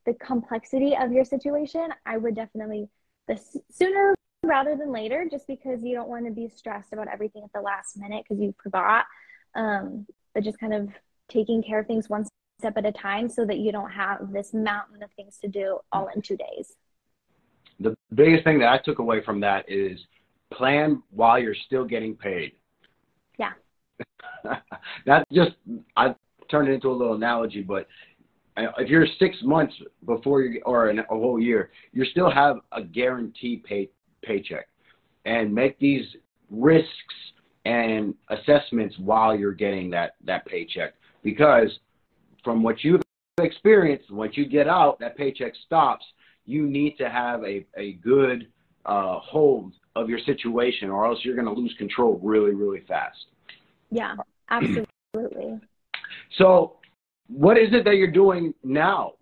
the 0.06 0.14
complexity 0.16 0.96
of 0.96 1.12
your 1.12 1.26
situation, 1.26 1.90
I 2.06 2.18
would 2.18 2.36
definitely 2.36 2.90
the 3.28 3.40
sooner 3.70 4.16
rather 4.44 4.76
than 4.76 4.92
later, 4.92 5.28
just 5.30 5.48
because 5.48 5.84
you 5.84 5.94
don't 5.96 6.10
want 6.10 6.26
to 6.26 6.32
be 6.32 6.50
stressed 6.50 6.94
about 6.94 7.08
everything 7.08 7.44
at 7.44 7.54
the 7.54 7.62
last 7.62 7.98
minute 7.98 8.24
because 8.28 8.42
you 8.42 8.54
forgot. 8.62 9.06
Um, 9.56 10.06
but 10.34 10.44
just 10.44 10.60
kind 10.60 10.74
of 10.74 10.90
taking 11.30 11.62
care 11.62 11.80
of 11.80 11.88
things 11.88 12.10
one 12.10 12.26
step 12.60 12.78
at 12.78 12.86
a 12.86 12.92
time 12.92 13.30
so 13.30 13.46
that 13.46 13.58
you 13.58 13.72
don't 13.72 13.92
have 13.92 14.32
this 14.32 14.54
mountain 14.54 15.04
of 15.04 15.12
things 15.12 15.38
to 15.40 15.48
do 15.48 15.80
all 15.92 16.08
in 16.14 16.22
two 16.22 16.38
days. 16.38 16.76
The 17.80 17.96
biggest 18.14 18.44
thing 18.44 18.60
that 18.60 18.70
I 18.70 18.78
took 18.78 19.00
away 19.00 19.24
from 19.24 19.40
that 19.42 19.66
is 19.68 20.00
plan 20.54 21.02
while 21.12 21.40
you're 21.40 21.56
still 21.66 21.86
getting 21.86 22.16
paid. 22.16 22.54
Yeah. 23.40 23.52
That's 25.06 25.26
just 25.32 25.52
I 25.96 26.16
turned 26.50 26.70
it 26.70 26.74
into 26.74 26.90
a 26.90 26.94
little 26.94 27.16
analogy, 27.16 27.62
but 27.62 27.88
uh, 28.58 28.64
if 28.78 28.90
you're 28.90 29.08
six 29.18 29.38
months 29.44 29.74
before 30.06 30.42
you 30.42 30.62
or 30.66 30.90
an, 30.90 31.00
a 31.00 31.04
whole 31.10 31.40
year, 31.40 31.72
you 31.94 32.04
still 32.06 32.30
have 32.30 32.58
a 32.72 32.84
guaranteed 32.84 33.64
pay 33.64 33.90
paycheck, 34.24 34.68
and 35.26 35.54
make 35.54 35.80
these 35.80 36.06
risks 36.50 36.90
and 37.66 38.14
assessments 38.30 38.96
while 39.00 39.36
you're 39.36 39.54
getting 39.54 39.90
that 39.92 40.16
that 40.26 40.46
paycheck 40.46 40.94
because 41.24 41.70
from 42.44 42.64
what 42.64 42.84
you've 42.84 43.02
experienced, 43.40 44.12
once 44.12 44.36
you 44.36 44.46
get 44.46 44.68
out, 44.68 45.00
that 45.00 45.16
paycheck 45.18 45.54
stops. 45.66 46.06
You 46.52 46.68
need 46.68 46.98
to 46.98 47.10
have 47.10 47.44
a 47.44 47.66
a 47.78 47.94
good 47.94 48.48
uh, 48.86 49.20
hold 49.20 49.74
of 49.96 50.10
your 50.10 50.20
situation, 50.20 50.90
or 50.90 51.06
else 51.06 51.20
you're 51.24 51.36
going 51.36 51.48
to 51.48 51.54
lose 51.54 51.74
control 51.78 52.20
really 52.22 52.54
really 52.54 52.82
fast. 52.88 53.26
Yeah, 53.90 54.16
absolutely. 54.50 55.60
So, 56.38 56.78
what 57.28 57.58
is 57.58 57.70
it 57.72 57.86
that 57.86 57.96
you're 57.96 58.12
doing 58.12 58.54
now? 58.64 59.14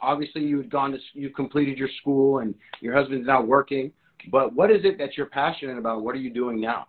Obviously, 0.00 0.42
you 0.42 0.56
had 0.56 0.70
gone 0.70 0.92
to 0.92 0.98
you 1.12 1.28
completed 1.28 1.76
your 1.76 1.90
school, 2.00 2.38
and 2.38 2.54
your 2.80 2.94
husband's 2.94 3.26
now 3.26 3.42
working. 3.42 3.92
But 4.30 4.54
what 4.54 4.70
is 4.70 4.84
it 4.84 4.96
that 4.98 5.16
you're 5.16 5.26
passionate 5.26 5.76
about? 5.76 6.02
What 6.02 6.14
are 6.14 6.20
you 6.20 6.32
doing 6.32 6.58
now? 6.58 6.86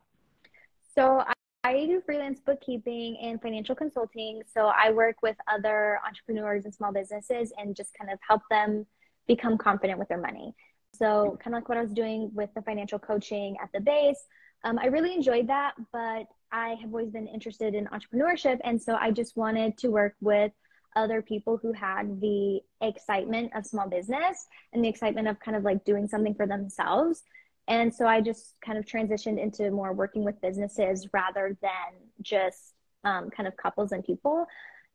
So 0.96 1.24
I, 1.28 1.34
I 1.64 1.86
do 1.88 2.02
freelance 2.06 2.40
bookkeeping 2.40 3.18
and 3.22 3.42
financial 3.42 3.76
consulting. 3.76 4.44
So 4.54 4.72
I 4.78 4.92
work 4.92 5.18
with 5.24 5.36
other 5.52 6.00
entrepreneurs 6.08 6.66
and 6.66 6.74
small 6.74 6.94
businesses 6.94 7.52
and 7.58 7.76
just 7.76 7.90
kind 8.00 8.12
of 8.12 8.20
help 8.28 8.44
them 8.52 8.86
become 9.28 9.58
confident 9.58 10.00
with 10.00 10.08
their 10.08 10.22
money. 10.22 10.54
So 10.96 11.38
kind 11.44 11.56
of 11.56 11.62
like 11.62 11.70
what 11.70 11.78
I 11.78 11.82
was 11.82 11.92
doing 11.92 12.30
with 12.34 12.50
the 12.56 12.62
financial 12.62 13.00
coaching 13.00 13.58
at 13.62 13.70
the 13.74 13.80
base. 13.80 14.24
Um, 14.64 14.78
I 14.80 14.86
really 14.88 15.14
enjoyed 15.14 15.48
that, 15.48 15.74
but 15.92 16.28
I 16.52 16.76
have 16.82 16.92
always 16.94 17.10
been 17.10 17.28
interested 17.28 17.74
in 17.74 17.88
entrepreneurship. 17.88 18.60
And 18.64 18.82
so 18.82 18.96
I 18.96 19.12
just 19.12 19.36
wanted 19.36 19.78
to 19.80 19.90
work 19.90 20.16
with 20.22 20.52
other 20.96 21.22
people 21.22 21.58
who 21.58 21.74
had 21.74 22.22
the 22.22 22.62
excitement 22.82 23.52
of 23.56 23.66
small 23.66 23.90
business 23.90 24.46
and 24.72 24.86
the 24.86 24.90
excitement 24.90 25.28
of 25.28 25.40
kind 25.40 25.58
of 25.58 25.64
like 25.64 25.84
doing 25.84 26.08
something 26.08 26.36
for 26.36 26.46
themselves. 26.46 27.24
And 27.68 27.94
so 27.94 28.06
I 28.06 28.22
just 28.22 28.56
kind 28.64 28.78
of 28.78 28.86
transitioned 28.86 29.42
into 29.42 29.72
more 29.72 29.94
working 29.94 30.24
with 30.24 30.40
businesses 30.42 31.08
rather 31.14 31.58
than 31.62 31.94
just 32.22 32.74
um, 33.04 33.30
kind 33.30 33.48
of 33.48 33.58
couples 33.58 33.92
and 33.92 34.04
people. 34.04 34.46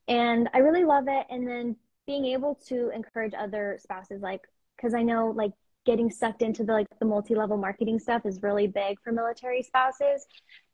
And 0.07 0.49
I 0.55 0.59
really 0.59 0.85
love 0.85 1.05
it. 1.09 1.27
And 1.31 1.47
then 1.47 1.77
being 2.09 2.25
able 2.25 2.59
to 2.67 2.89
encourage 2.89 3.35
other 3.39 3.79
spouses, 3.81 4.23
like, 4.23 4.41
because 4.77 4.95
I 4.95 5.03
know 5.03 5.29
like 5.29 5.53
getting 5.85 6.11
sucked 6.11 6.43
into 6.43 6.65
the 6.65 6.73
like 6.73 6.87
the 6.99 7.05
multi-level 7.05 7.59
marketing 7.59 7.99
stuff 7.99 8.23
is 8.25 8.43
really 8.43 8.67
big 8.67 8.99
for 9.05 9.13
military 9.13 9.63
spouses. 9.63 10.27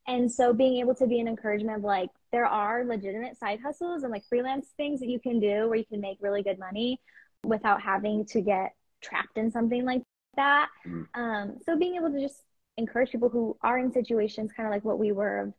And 0.06 0.30
so 0.30 0.52
being 0.52 0.78
able 0.78 0.94
to 0.94 1.06
be 1.06 1.18
an 1.18 1.26
encouragement 1.26 1.78
of 1.78 1.82
like 1.84 2.10
there 2.30 2.46
are 2.46 2.84
legitimate 2.84 3.36
side 3.36 3.58
hustles 3.60 4.04
and 4.04 4.12
like 4.12 4.24
freelance 4.28 4.68
things 4.76 5.00
that 5.00 5.08
you 5.08 5.18
can 5.18 5.40
do 5.40 5.68
where 5.68 5.76
you 5.76 5.84
can 5.84 6.00
make 6.00 6.18
really 6.20 6.42
good 6.42 6.58
money 6.58 7.00
without 7.44 7.82
having 7.82 8.24
to 8.26 8.40
get 8.40 8.72
trapped 9.02 9.36
in 9.36 9.50
something 9.50 9.84
like 9.84 10.02
that. 10.36 10.68
Mhm. 10.86 11.06
Um, 11.14 11.58
so 11.66 11.76
being 11.76 11.96
able 11.96 12.12
to 12.12 12.20
just 12.20 12.42
encourage 12.76 13.10
people 13.10 13.28
who 13.28 13.56
are 13.60 13.78
in 13.78 13.90
situations 13.90 14.52
kind 14.52 14.68
of 14.68 14.72
like 14.72 14.84
what 14.84 15.00
we 15.00 15.10
were 15.10 15.40
of, 15.40 15.54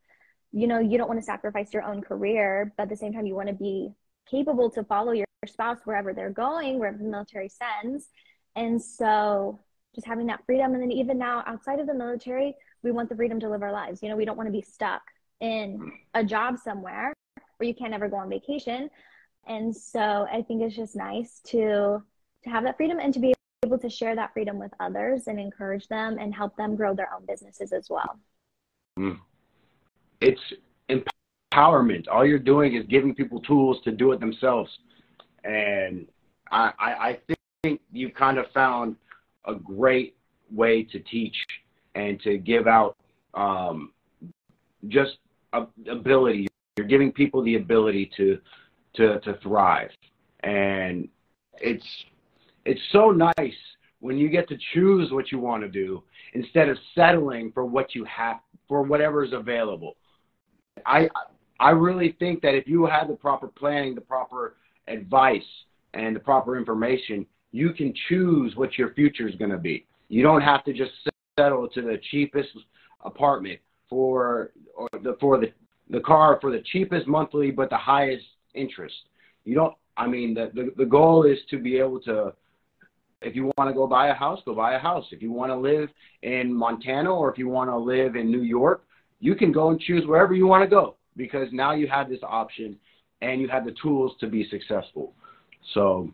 you 0.54 0.68
know, 0.68 0.80
you 0.80 0.98
don't 0.98 1.10
want 1.10 1.20
to 1.20 1.26
sacrifice 1.26 1.74
your 1.74 1.84
own 1.84 2.02
career, 2.02 2.74
but 2.78 2.84
at 2.84 2.90
the 2.90 2.96
same 2.96 3.12
time 3.12 3.26
you 3.26 3.36
want 3.36 3.50
to 3.50 3.56
be 3.56 3.90
capable 4.30 4.70
to 4.72 4.84
follow 4.84 5.12
your 5.12 5.25
spouse 5.48 5.80
wherever 5.86 6.14
they're 6.14 6.30
going, 6.30 6.80
wherever 6.80 6.98
the 6.98 7.04
military 7.04 7.50
sends. 7.50 8.10
And 8.56 8.82
so 8.82 9.60
just 9.94 10.08
having 10.08 10.28
that 10.28 10.46
freedom. 10.46 10.74
And 10.74 10.82
then 10.82 10.92
even 10.92 11.18
now 11.18 11.44
outside 11.46 11.80
of 11.80 11.88
the 11.88 11.94
military, 11.94 12.56
we 12.84 12.92
want 12.92 13.10
the 13.10 13.16
freedom 13.16 13.40
to 13.40 13.50
live 13.50 13.64
our 13.64 13.72
lives. 13.72 14.04
You 14.04 14.10
know, 14.10 14.16
we 14.16 14.26
don't 14.26 14.38
want 14.38 14.48
to 14.48 14.54
be 14.54 14.62
stuck 14.62 15.02
in 15.40 15.92
a 16.14 16.24
job 16.24 16.58
somewhere 16.58 17.14
where 17.58 17.68
you 17.68 17.76
can't 17.76 17.94
ever 17.94 18.08
go 18.08 18.18
on 18.18 18.30
vacation. 18.30 18.90
And 19.48 19.76
so 19.76 20.28
I 20.32 20.42
think 20.42 20.62
it's 20.62 20.76
just 20.76 20.96
nice 20.96 21.42
to 21.48 22.04
to 22.44 22.50
have 22.50 22.64
that 22.64 22.78
freedom 22.78 23.00
and 23.00 23.14
to 23.14 23.20
be 23.20 23.34
able 23.66 23.80
to 23.80 23.90
share 23.90 24.16
that 24.16 24.32
freedom 24.34 24.60
with 24.60 24.72
others 24.80 25.24
and 25.28 25.40
encourage 25.40 25.88
them 25.88 26.18
and 26.20 26.34
help 26.34 26.56
them 26.56 26.76
grow 26.76 26.94
their 26.94 27.10
own 27.14 27.26
businesses 27.28 27.74
as 27.74 27.88
well. 27.90 28.20
Mm. 29.00 29.20
It's 30.22 30.42
empowerment. 30.90 32.06
All 32.08 32.26
you're 32.26 32.38
doing 32.38 32.76
is 32.76 32.86
giving 32.86 33.16
people 33.16 33.42
tools 33.42 33.82
to 33.84 33.92
do 33.92 34.12
it 34.12 34.20
themselves. 34.20 34.70
And 35.46 36.08
I, 36.52 36.72
I, 36.80 36.92
I 36.92 37.20
think 37.64 37.82
you've 37.92 38.14
kind 38.14 38.38
of 38.38 38.46
found 38.54 38.96
a 39.46 39.56
great 39.56 40.16
way 40.52 40.84
to 40.84 41.00
teach 41.00 41.36
and 41.94 42.20
to 42.22 42.38
give 42.38 42.68
out 42.68 42.98
um, 43.34 43.92
just 44.88 45.18
ability. 45.88 46.48
You're 46.78 46.88
giving 46.88 47.12
people 47.12 47.44
the 47.44 47.56
ability 47.56 48.12
to, 48.18 48.40
to, 48.96 49.20
to 49.22 49.38
thrive. 49.42 49.92
And 50.44 51.08
it's, 51.60 51.86
it's 52.66 52.82
so 52.92 53.12
nice 53.12 53.54
when 54.00 54.18
you 54.18 54.30
get 54.30 54.50
to 54.50 54.58
choose 54.74 55.12
what 55.12 55.32
you 55.32 55.40
want 55.40 55.64
to 55.64 55.70
do 55.70 56.04
instead 56.34 56.70
of 56.70 56.78
settling 56.94 57.52
for 57.54 57.66
what 57.66 57.96
you 57.96 58.06
have 58.06 58.38
for 58.68 58.82
whatever 58.82 59.24
is 59.24 59.34
available. 59.34 59.96
I 60.86 61.10
I 61.60 61.70
really 61.70 62.16
think 62.20 62.42
that 62.42 62.54
if 62.56 62.68
you 62.68 62.86
have 62.86 63.08
the 63.08 63.16
proper 63.16 63.48
planning, 63.48 63.96
the 63.96 64.02
proper 64.02 64.58
advice, 64.88 65.44
and 65.94 66.16
the 66.16 66.20
proper 66.20 66.58
information, 66.58 67.26
you 67.52 67.72
can 67.74 67.94
choose 68.10 68.56
what 68.56 68.78
your 68.78 68.94
future 68.94 69.28
is 69.28 69.36
going 69.36 69.52
to 69.52 69.58
be. 69.58 69.86
You 70.10 70.24
don't 70.24 70.42
have 70.42 70.64
to 70.66 70.74
just 70.74 70.92
settle 71.40 71.68
to 71.70 71.82
the 71.82 72.00
cheapest 72.12 72.50
apartment 73.04 73.60
for 73.90 74.52
or 74.76 74.90
the 75.04 75.16
for 75.20 75.40
the 75.40 75.52
the 75.90 76.00
car 76.00 76.38
for 76.42 76.52
the 76.52 76.64
cheapest 76.72 77.08
monthly 77.08 77.52
but 77.52 77.70
the 77.70 77.78
highest 77.78 78.26
interest. 78.54 78.96
You 79.44 79.56
don't. 79.56 79.74
I 79.98 80.08
mean, 80.08 80.34
the 80.34 80.52
the, 80.54 80.72
the 80.78 80.86
goal 80.86 81.24
is 81.24 81.38
to 81.50 81.58
be 81.60 81.78
able 81.78 82.00
to 82.02 82.34
if 83.22 83.36
you 83.36 83.52
want 83.58 83.70
to 83.70 83.74
go 83.74 83.88
buy 83.88 84.10
a 84.10 84.14
house, 84.14 84.40
go 84.46 84.54
buy 84.54 84.76
a 84.76 84.80
house. 84.80 85.06
If 85.12 85.22
you 85.22 85.32
want 85.32 85.52
to 85.52 85.56
live 85.56 85.90
in 86.22 86.54
Montana 86.54 87.14
or 87.14 87.32
if 87.32 87.38
you 87.38 87.48
want 87.48 87.70
to 87.70 87.78
live 87.78 88.16
in 88.16 88.30
New 88.32 88.42
York, 88.42 88.86
you 89.20 89.36
can 89.36 89.52
go 89.52 89.70
and 89.70 89.80
choose 89.80 90.06
wherever 90.06 90.34
you 90.34 90.46
want 90.46 90.64
to 90.64 90.70
go 90.70 90.96
because 91.16 91.48
now 91.52 91.74
you 91.74 91.88
have 91.88 92.10
this 92.10 92.20
option 92.24 92.78
and 93.22 93.42
you 93.42 93.48
have 93.48 93.66
the 93.66 93.76
tools 93.82 94.14
to 94.20 94.28
be 94.28 94.48
successful. 94.50 95.14
So, 95.74 96.12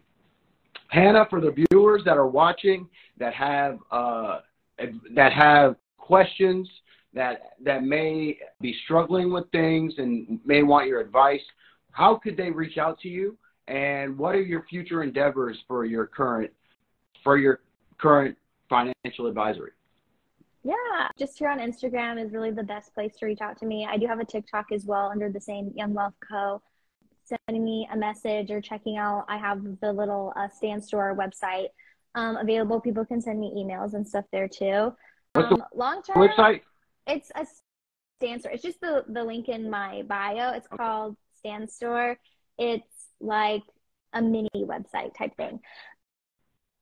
Hannah, 0.89 1.25
for 1.29 1.41
the 1.41 1.51
viewers 1.71 2.03
that 2.05 2.17
are 2.17 2.27
watching 2.27 2.87
that 3.17 3.33
have 3.33 3.79
uh, 3.91 4.39
that 5.15 5.33
have 5.33 5.75
questions 5.97 6.69
that 7.13 7.53
that 7.63 7.83
may 7.83 8.37
be 8.61 8.75
struggling 8.85 9.31
with 9.31 9.49
things 9.51 9.93
and 9.97 10.39
may 10.45 10.63
want 10.63 10.87
your 10.87 10.99
advice, 10.99 11.41
how 11.91 12.15
could 12.15 12.37
they 12.37 12.49
reach 12.49 12.77
out 12.77 12.99
to 12.99 13.09
you? 13.09 13.37
And 13.67 14.17
what 14.17 14.35
are 14.35 14.41
your 14.41 14.63
future 14.69 15.03
endeavors 15.03 15.57
for 15.67 15.85
your 15.85 16.07
current 16.07 16.51
for 17.23 17.37
your 17.37 17.61
current 17.97 18.37
financial 18.69 19.27
advisory? 19.27 19.71
Yeah, 20.63 21.07
just 21.17 21.39
here 21.39 21.49
on 21.49 21.59
Instagram 21.59 22.23
is 22.23 22.31
really 22.33 22.51
the 22.51 22.63
best 22.63 22.93
place 22.93 23.15
to 23.17 23.25
reach 23.25 23.41
out 23.41 23.57
to 23.59 23.65
me. 23.65 23.87
I 23.89 23.97
do 23.97 24.05
have 24.05 24.19
a 24.19 24.25
TikTok 24.25 24.71
as 24.71 24.85
well 24.85 25.09
under 25.09 25.29
the 25.29 25.41
same 25.41 25.71
Young 25.75 25.93
Wealth 25.93 26.13
Co. 26.27 26.61
Sending 27.47 27.63
me 27.63 27.87
a 27.91 27.97
message 27.97 28.51
or 28.51 28.59
checking 28.61 28.97
out, 28.97 29.25
I 29.29 29.37
have 29.37 29.63
the 29.81 29.93
little 29.93 30.33
uh, 30.35 30.49
Stan 30.49 30.81
Store 30.81 31.15
website 31.15 31.67
um, 32.15 32.35
available. 32.37 32.81
People 32.81 33.05
can 33.05 33.21
send 33.21 33.39
me 33.39 33.53
emails 33.55 33.93
and 33.93 34.07
stuff 34.07 34.25
there 34.31 34.47
too. 34.47 34.93
What's 35.33 35.49
the 35.49 35.55
Um, 35.55 35.63
long 35.73 36.01
term, 36.03 36.17
website? 36.27 36.61
it's 37.07 37.31
a 37.35 37.45
Stan 38.19 38.39
Store. 38.39 38.51
It's 38.51 38.63
just 38.63 38.81
the 38.81 39.05
the 39.07 39.23
link 39.23 39.47
in 39.49 39.69
my 39.69 40.03
bio. 40.03 40.51
It's 40.53 40.67
called 40.67 41.15
Stan 41.37 41.67
Store. 41.67 42.17
It's 42.57 43.07
like 43.21 43.63
a 44.13 44.21
mini 44.21 44.49
website 44.55 45.15
type 45.17 45.35
thing. 45.37 45.59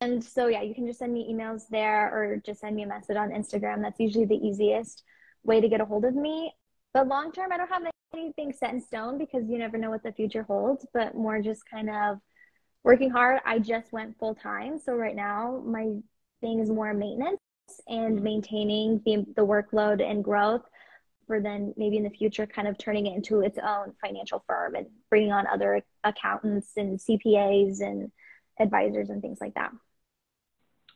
And 0.01 0.23
so, 0.23 0.47
yeah, 0.47 0.62
you 0.62 0.73
can 0.73 0.88
just 0.88 0.99
send 0.99 1.13
me 1.13 1.31
emails 1.31 1.63
there 1.69 2.07
or 2.13 2.41
just 2.45 2.62
send 2.62 2.75
me 2.75 2.83
a 2.83 2.88
message 2.88 3.17
on 3.17 3.29
Instagram. 3.31 3.81
That's 3.81 3.99
usually 3.99 4.25
the 4.25 4.35
easiest 4.38 5.03
way 5.43 5.59
to 5.62 5.67
get 5.67 5.81
a 5.81 5.85
hold 5.85 6.05
of 6.05 6.15
me. 6.15 6.53
But 6.93 7.08
long 7.08 7.32
term, 7.32 7.52
I 7.52 7.58
don't 7.58 7.69
have 7.69 7.84
anything 8.13 8.54
set 8.54 8.73
in 8.73 8.82
stone 8.82 9.17
because 9.17 9.47
you 9.47 9.58
never 9.58 9.78
know 9.78 9.89
what 9.89 10.04
the 10.04 10.12
future 10.12 10.43
holds, 10.43 10.86
but 10.93 11.15
more 11.15 11.41
just 11.41 11.62
kind 11.69 11.89
of 11.89 12.17
working 12.84 13.10
hard. 13.10 13.39
I 13.45 13.60
just 13.60 13.91
went 13.91 14.17
full 14.17 14.36
time. 14.36 14.80
So 14.80 14.93
right 14.93 15.15
now, 15.15 15.62
my 15.65 15.95
thing 16.41 16.60
is 16.60 16.69
more 16.69 16.93
maintenance 16.93 17.39
and 17.88 18.21
maintaining 18.23 19.02
the, 19.06 19.25
the 19.36 19.45
workload 19.45 20.02
and 20.04 20.23
growth 20.23 20.63
for 21.28 21.39
then 21.39 21.73
maybe 21.78 21.97
in 21.97 22.04
the 22.04 22.10
future 22.10 22.47
kind 22.47 22.67
of 22.67 22.75
turning 22.80 23.06
it 23.06 23.15
into 23.15 23.41
its 23.41 23.60
own 23.60 23.93
financial 24.02 24.43
firm 24.47 24.73
and 24.73 24.88
bringing 25.12 25.32
on 25.32 25.45
other 25.45 25.84
accountants 26.04 26.71
and 26.75 26.97
CPAs 26.99 27.82
and 27.82 28.12
advisors 28.60 29.12
and 29.12 29.21
things 29.21 29.38
like 29.39 29.54
that. 29.54 29.71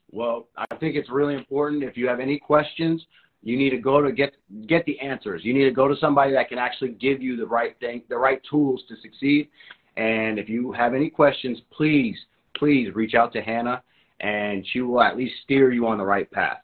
Well, 0.10 0.50
I 0.56 0.76
think 0.76 0.96
it's 0.96 1.10
really 1.10 1.36
important. 1.36 1.84
If 1.84 1.98
you 1.98 2.08
have 2.08 2.20
any 2.20 2.40
questions, 2.40 3.06
you 3.44 3.58
need 3.58 3.72
to 3.72 3.78
go 3.78 4.02
to 4.02 4.12
get 4.12 4.34
get 4.68 4.86
the 4.86 5.00
answers. 5.00 5.42
You 5.44 5.54
need 5.54 5.66
to 5.66 5.72
go 5.72 5.88
to 5.88 5.96
somebody 5.98 6.32
that 6.34 6.50
can 6.50 6.58
actually 6.58 6.92
give 6.92 7.22
you 7.22 7.36
the 7.36 7.46
right 7.46 7.78
thing, 7.80 8.04
the 8.10 8.18
right 8.18 8.42
tools 8.50 8.84
to 8.88 8.96
succeed. 9.02 9.50
And 9.98 10.40
if 10.40 10.50
you 10.50 10.72
have 10.72 10.94
any 10.94 11.10
questions, 11.10 11.60
please, 11.72 12.18
please 12.58 12.96
reach 12.96 13.14
out 13.14 13.34
to 13.34 13.42
Hannah, 13.42 13.84
and 14.22 14.66
she 14.72 14.82
will 14.82 15.02
at 15.02 15.18
least 15.18 15.36
steer 15.44 15.72
you 15.72 15.86
on 15.88 15.98
the 15.98 16.06
right 16.06 16.30
path. 16.32 16.60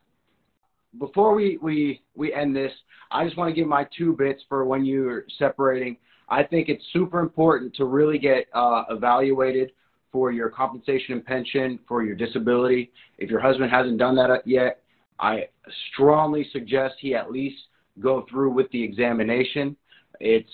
Before 0.98 1.36
we 1.36 1.58
we 1.62 2.02
we 2.16 2.34
end 2.34 2.56
this, 2.56 2.72
I 3.12 3.26
just 3.26 3.38
want 3.38 3.50
to 3.50 3.56
give 3.56 3.68
my 3.68 3.86
two 3.96 4.14
bits 4.14 4.42
for 4.48 4.66
when 4.66 4.86
you're 4.86 5.26
separating. 5.38 5.98
I 6.30 6.44
think 6.44 6.70
it's 6.70 6.84
super 6.94 7.20
important 7.20 7.76
to 7.76 7.86
really 7.86 8.20
get 8.20 8.46
uh, 8.54 8.84
evaluated 8.90 9.72
for 10.12 10.32
your 10.32 10.50
compensation 10.50 11.14
and 11.16 11.26
pension, 11.26 11.80
for 11.88 12.04
your 12.04 12.16
disability. 12.16 12.92
If 13.18 13.30
your 13.30 13.40
husband 13.40 13.70
hasn't 13.70 13.98
done 13.98 14.16
that 14.16 14.42
yet, 14.46 14.82
I 15.20 15.48
strongly 15.92 16.48
suggest 16.52 16.96
he 17.00 17.14
at 17.16 17.32
least 17.32 17.58
go 18.00 18.26
through 18.30 18.52
with 18.52 18.70
the 18.72 18.82
examination. 18.82 19.76
It's 20.20 20.50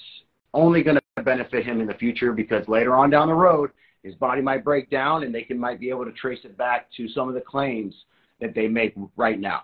only 0.53 0.83
going 0.83 0.97
to 1.17 1.23
benefit 1.23 1.65
him 1.65 1.81
in 1.81 1.87
the 1.87 1.93
future 1.93 2.31
because 2.31 2.67
later 2.67 2.95
on 2.95 3.09
down 3.09 3.27
the 3.27 3.33
road, 3.33 3.71
his 4.03 4.15
body 4.15 4.41
might 4.41 4.63
break 4.63 4.89
down 4.89 5.23
and 5.23 5.33
they 5.33 5.41
can 5.41 5.59
might 5.59 5.79
be 5.79 5.89
able 5.89 6.05
to 6.05 6.11
trace 6.11 6.39
it 6.43 6.57
back 6.57 6.87
to 6.97 7.07
some 7.09 7.27
of 7.27 7.35
the 7.35 7.41
claims 7.41 7.93
that 8.39 8.53
they 8.53 8.67
make 8.67 8.93
right 9.15 9.39
now. 9.39 9.63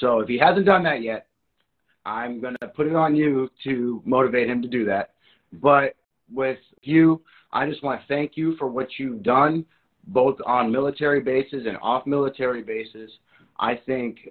So 0.00 0.20
if 0.20 0.28
he 0.28 0.38
hasn't 0.38 0.66
done 0.66 0.82
that 0.84 1.02
yet, 1.02 1.26
I'm 2.04 2.40
going 2.40 2.56
to 2.60 2.68
put 2.68 2.86
it 2.86 2.94
on 2.94 3.14
you 3.14 3.50
to 3.64 4.02
motivate 4.04 4.48
him 4.48 4.62
to 4.62 4.68
do 4.68 4.84
that. 4.86 5.14
But 5.52 5.96
with 6.32 6.58
you, 6.82 7.22
I 7.52 7.68
just 7.68 7.82
want 7.82 8.00
to 8.00 8.06
thank 8.06 8.36
you 8.36 8.56
for 8.56 8.68
what 8.68 8.98
you've 8.98 9.22
done, 9.22 9.64
both 10.06 10.38
on 10.46 10.72
military 10.72 11.20
bases 11.20 11.66
and 11.66 11.76
off 11.82 12.06
military 12.06 12.62
bases. 12.62 13.10
I 13.58 13.76
think 13.86 14.28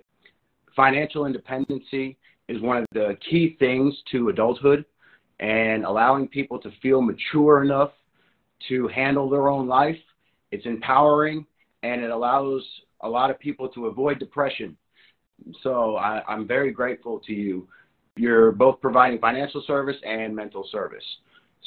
financial 0.75 1.25
independency 1.25 2.17
is 2.47 2.61
one 2.61 2.77
of 2.77 2.85
the 2.93 3.17
key 3.29 3.55
things 3.59 3.95
to 4.11 4.29
adulthood 4.29 4.85
and 5.39 5.85
allowing 5.85 6.27
people 6.27 6.59
to 6.59 6.71
feel 6.81 7.01
mature 7.01 7.63
enough 7.63 7.91
to 8.69 8.87
handle 8.87 9.29
their 9.29 9.49
own 9.49 9.67
life. 9.67 9.97
It's 10.51 10.65
empowering 10.65 11.45
and 11.83 12.01
it 12.01 12.09
allows 12.09 12.63
a 13.01 13.09
lot 13.09 13.29
of 13.29 13.39
people 13.39 13.69
to 13.69 13.87
avoid 13.87 14.19
depression. 14.19 14.77
So 15.61 15.97
I, 15.97 16.23
I'm 16.27 16.47
very 16.47 16.71
grateful 16.71 17.19
to 17.27 17.33
you. 17.33 17.67
You're 18.15 18.51
both 18.51 18.81
providing 18.81 19.19
financial 19.19 19.63
service 19.67 19.97
and 20.03 20.35
mental 20.35 20.67
service. 20.71 21.03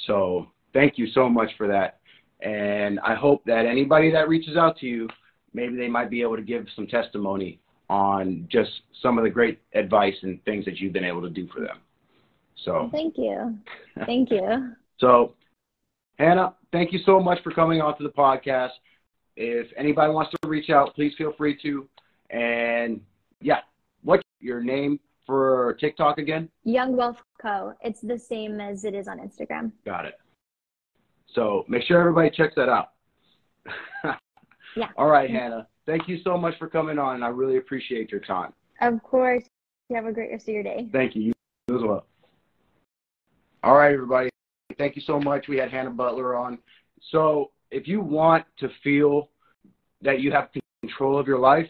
So 0.06 0.48
thank 0.72 0.98
you 0.98 1.06
so 1.12 1.28
much 1.28 1.50
for 1.56 1.68
that. 1.68 2.00
And 2.40 2.98
I 3.00 3.14
hope 3.14 3.44
that 3.44 3.66
anybody 3.66 4.10
that 4.10 4.28
reaches 4.28 4.56
out 4.56 4.78
to 4.78 4.86
you, 4.86 5.08
maybe 5.52 5.76
they 5.76 5.88
might 5.88 6.10
be 6.10 6.22
able 6.22 6.36
to 6.36 6.42
give 6.42 6.66
some 6.74 6.86
testimony 6.86 7.60
on 7.88 8.46
just 8.50 8.70
some 9.02 9.18
of 9.18 9.24
the 9.24 9.30
great 9.30 9.60
advice 9.74 10.14
and 10.22 10.42
things 10.44 10.64
that 10.64 10.78
you've 10.78 10.92
been 10.92 11.04
able 11.04 11.22
to 11.22 11.30
do 11.30 11.48
for 11.48 11.60
them. 11.60 11.78
So 12.64 12.88
thank 12.92 13.16
you. 13.16 13.58
Thank 14.06 14.30
you. 14.30 14.72
so 14.98 15.34
Hannah, 16.18 16.54
thank 16.72 16.92
you 16.92 16.98
so 17.06 17.18
much 17.18 17.42
for 17.42 17.50
coming 17.50 17.80
on 17.80 17.96
to 17.96 18.02
the 18.02 18.10
podcast. 18.10 18.72
If 19.36 19.68
anybody 19.76 20.12
wants 20.12 20.30
to 20.30 20.48
reach 20.48 20.68
out, 20.68 20.94
please 20.94 21.14
feel 21.16 21.32
free 21.32 21.58
to. 21.62 21.88
And 22.28 23.00
yeah, 23.40 23.60
what's 24.02 24.22
your 24.38 24.62
name 24.62 25.00
for 25.26 25.78
TikTok 25.80 26.18
again? 26.18 26.50
Young 26.64 26.94
Wealth 26.94 27.16
Co. 27.40 27.72
It's 27.80 28.02
the 28.02 28.18
same 28.18 28.60
as 28.60 28.84
it 28.84 28.94
is 28.94 29.08
on 29.08 29.18
Instagram. 29.18 29.72
Got 29.86 30.04
it. 30.04 30.14
So 31.34 31.64
make 31.68 31.84
sure 31.84 31.98
everybody 31.98 32.28
checks 32.30 32.54
that 32.56 32.68
out. 32.68 32.90
yeah. 34.76 34.88
All 34.96 35.08
right, 35.08 35.30
Hannah. 35.30 35.66
Thank 35.86 36.08
you 36.08 36.18
so 36.22 36.36
much 36.36 36.58
for 36.58 36.68
coming 36.68 36.98
on. 36.98 37.22
I 37.22 37.28
really 37.28 37.56
appreciate 37.56 38.10
your 38.10 38.20
time. 38.20 38.52
Of 38.80 39.02
course. 39.02 39.44
You 39.88 39.96
have 39.96 40.06
a 40.06 40.12
great 40.12 40.30
rest 40.30 40.48
of 40.48 40.54
your 40.54 40.62
day. 40.62 40.88
Thank 40.92 41.16
you. 41.16 41.32
You 41.68 41.76
as 41.76 41.82
well. 41.82 42.06
All 43.62 43.76
right, 43.76 43.92
everybody. 43.92 44.30
Thank 44.78 44.96
you 44.96 45.02
so 45.02 45.18
much. 45.20 45.48
We 45.48 45.56
had 45.56 45.70
Hannah 45.70 45.90
Butler 45.90 46.36
on. 46.36 46.58
So 47.10 47.50
if 47.70 47.88
you 47.88 48.00
want 48.00 48.44
to 48.58 48.68
feel 48.82 49.30
that 50.02 50.20
you 50.20 50.32
have 50.32 50.48
control 50.82 51.18
of 51.18 51.26
your 51.26 51.38
life, 51.38 51.66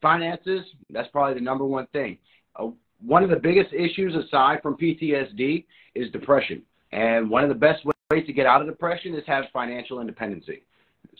finances, 0.00 0.64
that's 0.90 1.08
probably 1.08 1.34
the 1.34 1.40
number 1.40 1.64
one 1.64 1.86
thing. 1.92 2.18
Uh, 2.56 2.68
one 3.00 3.22
of 3.22 3.30
the 3.30 3.36
biggest 3.36 3.72
issues 3.72 4.14
aside 4.14 4.60
from 4.62 4.76
PTSD 4.76 5.64
is 5.94 6.10
depression. 6.10 6.62
And 6.92 7.28
one 7.28 7.42
of 7.42 7.48
the 7.48 7.54
best 7.54 7.84
ways 8.10 8.26
to 8.26 8.32
get 8.32 8.46
out 8.46 8.60
of 8.60 8.66
depression 8.66 9.14
is 9.14 9.22
have 9.26 9.44
financial 9.52 10.00
independency. 10.00 10.62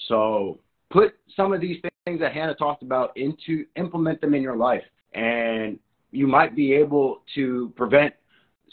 So 0.09 0.59
put 0.90 1.14
some 1.35 1.53
of 1.53 1.61
these 1.61 1.81
things 2.07 2.20
that 2.20 2.33
Hannah 2.33 2.55
talked 2.55 2.83
about 2.83 3.16
into 3.16 3.66
implement 3.77 4.20
them 4.20 4.35
in 4.35 4.42
your 4.42 4.57
life 4.57 4.85
and 5.14 5.79
you 6.11 6.27
might 6.27 6.55
be 6.55 6.73
able 6.73 7.23
to 7.35 7.73
prevent 7.77 8.14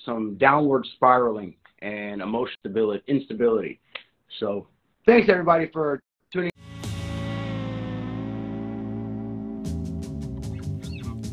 some 0.05 0.35
downward 0.37 0.85
spiraling 0.95 1.55
and 1.79 2.21
emotional 2.21 2.99
instability. 3.07 3.79
So 4.39 4.67
thanks 5.05 5.29
everybody 5.29 5.69
for 5.73 5.99
tuning 6.31 6.51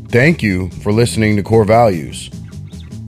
Thank 0.09 0.43
you 0.43 0.71
for 0.83 0.93
listening 0.93 1.37
to 1.37 1.43
Corps 1.43 1.65
Values. 1.65 2.31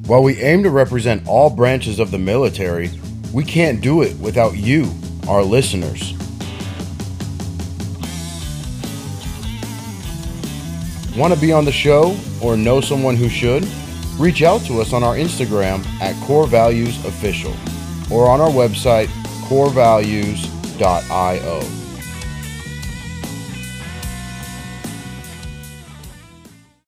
While 0.07 0.23
we 0.23 0.37
aim 0.41 0.63
to 0.65 0.71
represent 0.71 1.27
all 1.27 1.49
branches 1.49 1.99
of 1.99 2.11
the 2.11 2.19
military, 2.19 2.91
we 3.33 3.45
can't 3.45 3.81
do 3.81 4.03
it 4.03 4.19
without 4.19 4.57
you, 4.57 4.91
our 5.29 5.43
listeners. 5.43 6.20
Want 11.21 11.35
to 11.35 11.39
be 11.39 11.53
on 11.53 11.67
the 11.67 11.71
show 11.71 12.17
or 12.41 12.57
know 12.57 12.81
someone 12.81 13.15
who 13.15 13.29
should? 13.29 13.69
Reach 14.19 14.43
out 14.43 14.63
to 14.63 14.81
us 14.81 14.95
on 14.95 15.03
our 15.03 15.17
Instagram 15.17 15.85
at 16.01 16.19
Corps 16.25 16.47
Values 16.47 16.97
Official 17.05 17.55
or 18.11 18.27
on 18.27 18.41
our 18.41 18.49
website 18.49 19.09
corpsvalues.io. 19.47 21.80